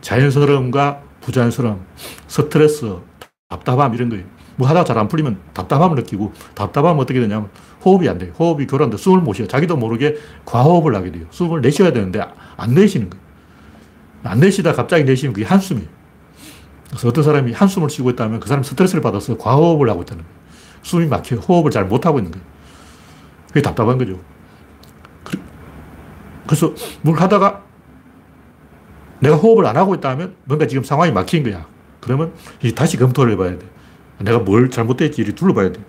[0.00, 1.80] 자연스러움과 부자연스러움,
[2.26, 2.96] 스트레스,
[3.48, 4.24] 답답함 이런 거예요.
[4.56, 7.48] 뭐 하다가 잘안 풀리면 답답함을 느끼고 답답하면 어떻게 되냐면
[7.84, 8.32] 호흡이 안 돼요.
[8.38, 9.46] 호흡이 교란돼 숨을 못 쉬어.
[9.46, 11.26] 자기도 모르게 과호흡을 하게 돼요.
[11.30, 12.20] 숨을 내쉬어야 되는데
[12.56, 13.24] 안 내쉬는 거예요.
[14.24, 15.88] 안 내쉬다 갑자기 내쉬면 그게 한숨이에요.
[16.88, 20.38] 그래서 어떤 사람이 한숨을 쉬고 있다면 그 사람이 스트레스를 받아서 과호흡을 하고 있다는 거예요.
[20.82, 22.44] 숨이 막혀 호흡을 잘 못하고 있는 거예요.
[23.48, 24.18] 그게 답답한 거죠.
[26.48, 26.72] 그래서
[27.02, 27.62] 뭘 하다가
[29.20, 31.66] 내가 호흡을 안 하고 있다면 뭔가 지금 상황이 막힌 거야.
[32.00, 32.32] 그러면
[32.74, 33.66] 다시 검토를 해봐야 돼.
[34.20, 35.80] 내가 뭘 잘못했지 이렇게 둘러봐야 돼.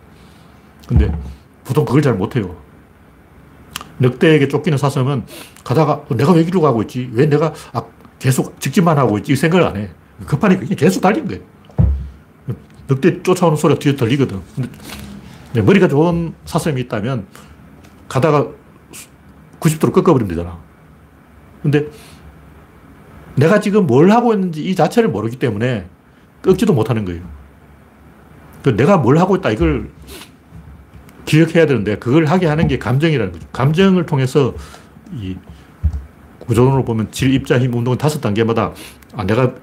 [0.88, 1.12] 근데
[1.64, 2.56] 보통 그걸 잘 못해요.
[4.00, 5.26] 늑대에게 쫓기는 사슴은
[5.64, 7.10] 가다가 내가 왜 길로 가고 있지?
[7.14, 7.84] 왜 내가 아,
[8.18, 9.34] 계속 직진만 하고 있지?
[9.34, 9.90] 이 생각을 안 해.
[10.26, 11.42] 급하니까 그냥 계속 달린 거예요.
[12.90, 14.42] 늑대 쫓아오는 소리가 뒤에 들리거든.
[14.56, 17.28] 근데 머리가 좋은 사슴이 있다면
[18.08, 18.48] 가다가
[19.60, 20.60] 90도로 꺾어버리면 되잖아.
[21.62, 21.88] 근데
[23.36, 25.88] 내가 지금 뭘 하고 있는지 이 자체를 모르기 때문에
[26.42, 27.22] 꺾지도 못하는 거예요.
[28.64, 29.90] 그 내가 뭘 하고 있다 이걸
[31.26, 33.48] 기억해야 되는데 그걸 하게 하는 게 감정이라는 거죠.
[33.52, 34.54] 감정을 통해서
[35.14, 35.38] 이
[36.40, 38.74] 구조론으로 보면 질, 입자, 힘, 운동은 다섯 단계마다
[39.16, 39.54] 아, 내가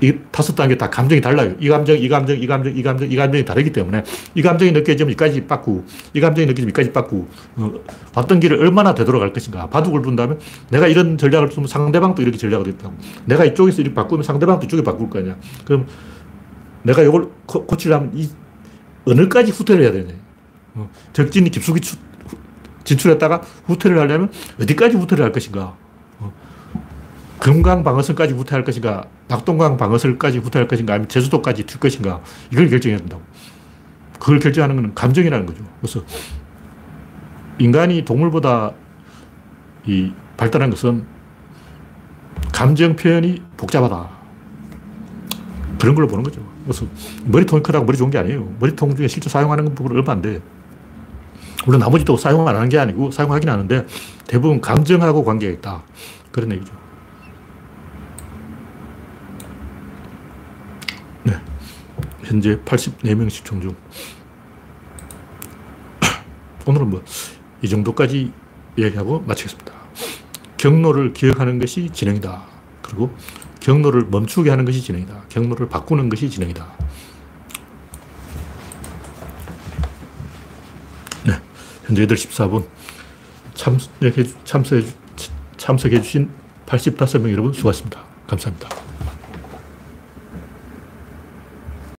[0.00, 1.54] 이 다섯 단계 다 감정이 달라요.
[1.58, 4.02] 이 감정, 이 감정, 이 감정, 이 감정, 이 감정이 다르기 때문에
[4.34, 7.26] 이 감정이 느껴지면 이까지 빠꾸, 이 감정이 느껴지면 이까지 빠꾸,
[7.56, 7.72] 어,
[8.14, 9.68] 왔던 길을 얼마나 되돌아갈 것인가.
[9.68, 10.38] 바둑을 분다면
[10.70, 12.94] 내가 이런 전략을 쓰면 상대방도 이렇게 전략을 했다고.
[13.24, 15.36] 내가 이쪽에서 이렇게 바꾸면 상대방도 이쪽에 바꿀 거 아니야.
[15.64, 15.86] 그럼
[16.82, 18.28] 내가 이걸 고, 치려면 이,
[19.06, 20.12] 어느까지 후퇴를 해야 되냐.
[20.74, 21.96] 어, 적진이 깊숙이 추,
[22.84, 24.30] 진출했다가 후퇴를 하려면
[24.60, 25.76] 어디까지 후퇴를 할 것인가.
[27.38, 32.20] 금강 방어선까지 후퇴할 것인가, 낙동강 방어선까지 후퇴할 것인가, 아니면 제주도까지 튈 것인가,
[32.50, 33.22] 이걸 결정해야 된다고.
[34.18, 35.64] 그걸 결정하는 것은 감정이라는 거죠.
[35.80, 36.02] 그래서
[37.58, 38.72] 인간이 동물보다
[39.86, 41.04] 이 발달한 것은
[42.52, 44.08] 감정 표현이 복잡하다.
[45.78, 46.40] 그런 걸로 보는 거죠.
[46.64, 46.86] 그래서
[47.26, 48.56] 머리통이 크다고 머리 좋은 게 아니에요.
[48.58, 50.40] 머리통 중에 실제 사용하는 부분 얼마 안 돼.
[51.64, 53.86] 물론 나머지도 사용 안 하는 게 아니고 사용하긴 하는데
[54.26, 55.82] 대부분 감정하고 관계가 있다.
[56.32, 56.85] 그런 얘기죠.
[62.26, 63.76] 현재 84명 시청 중.
[66.66, 67.02] 오늘은 뭐,
[67.62, 68.32] 이 정도까지
[68.76, 69.72] 이야기하고 마치겠습니다.
[70.56, 72.42] 경로를 기억하는 것이 진행이다.
[72.82, 73.14] 그리고
[73.60, 75.24] 경로를 멈추게 하는 것이 진행이다.
[75.28, 76.66] 경로를 바꾸는 것이 진행이다.
[81.26, 81.40] 네.
[81.84, 82.66] 현재 8시 14분.
[83.54, 84.86] 참석해, 참석해,
[85.56, 86.30] 참석해 주신
[86.66, 88.02] 85명 여러분 수고하셨습니다.
[88.26, 88.85] 감사합니다.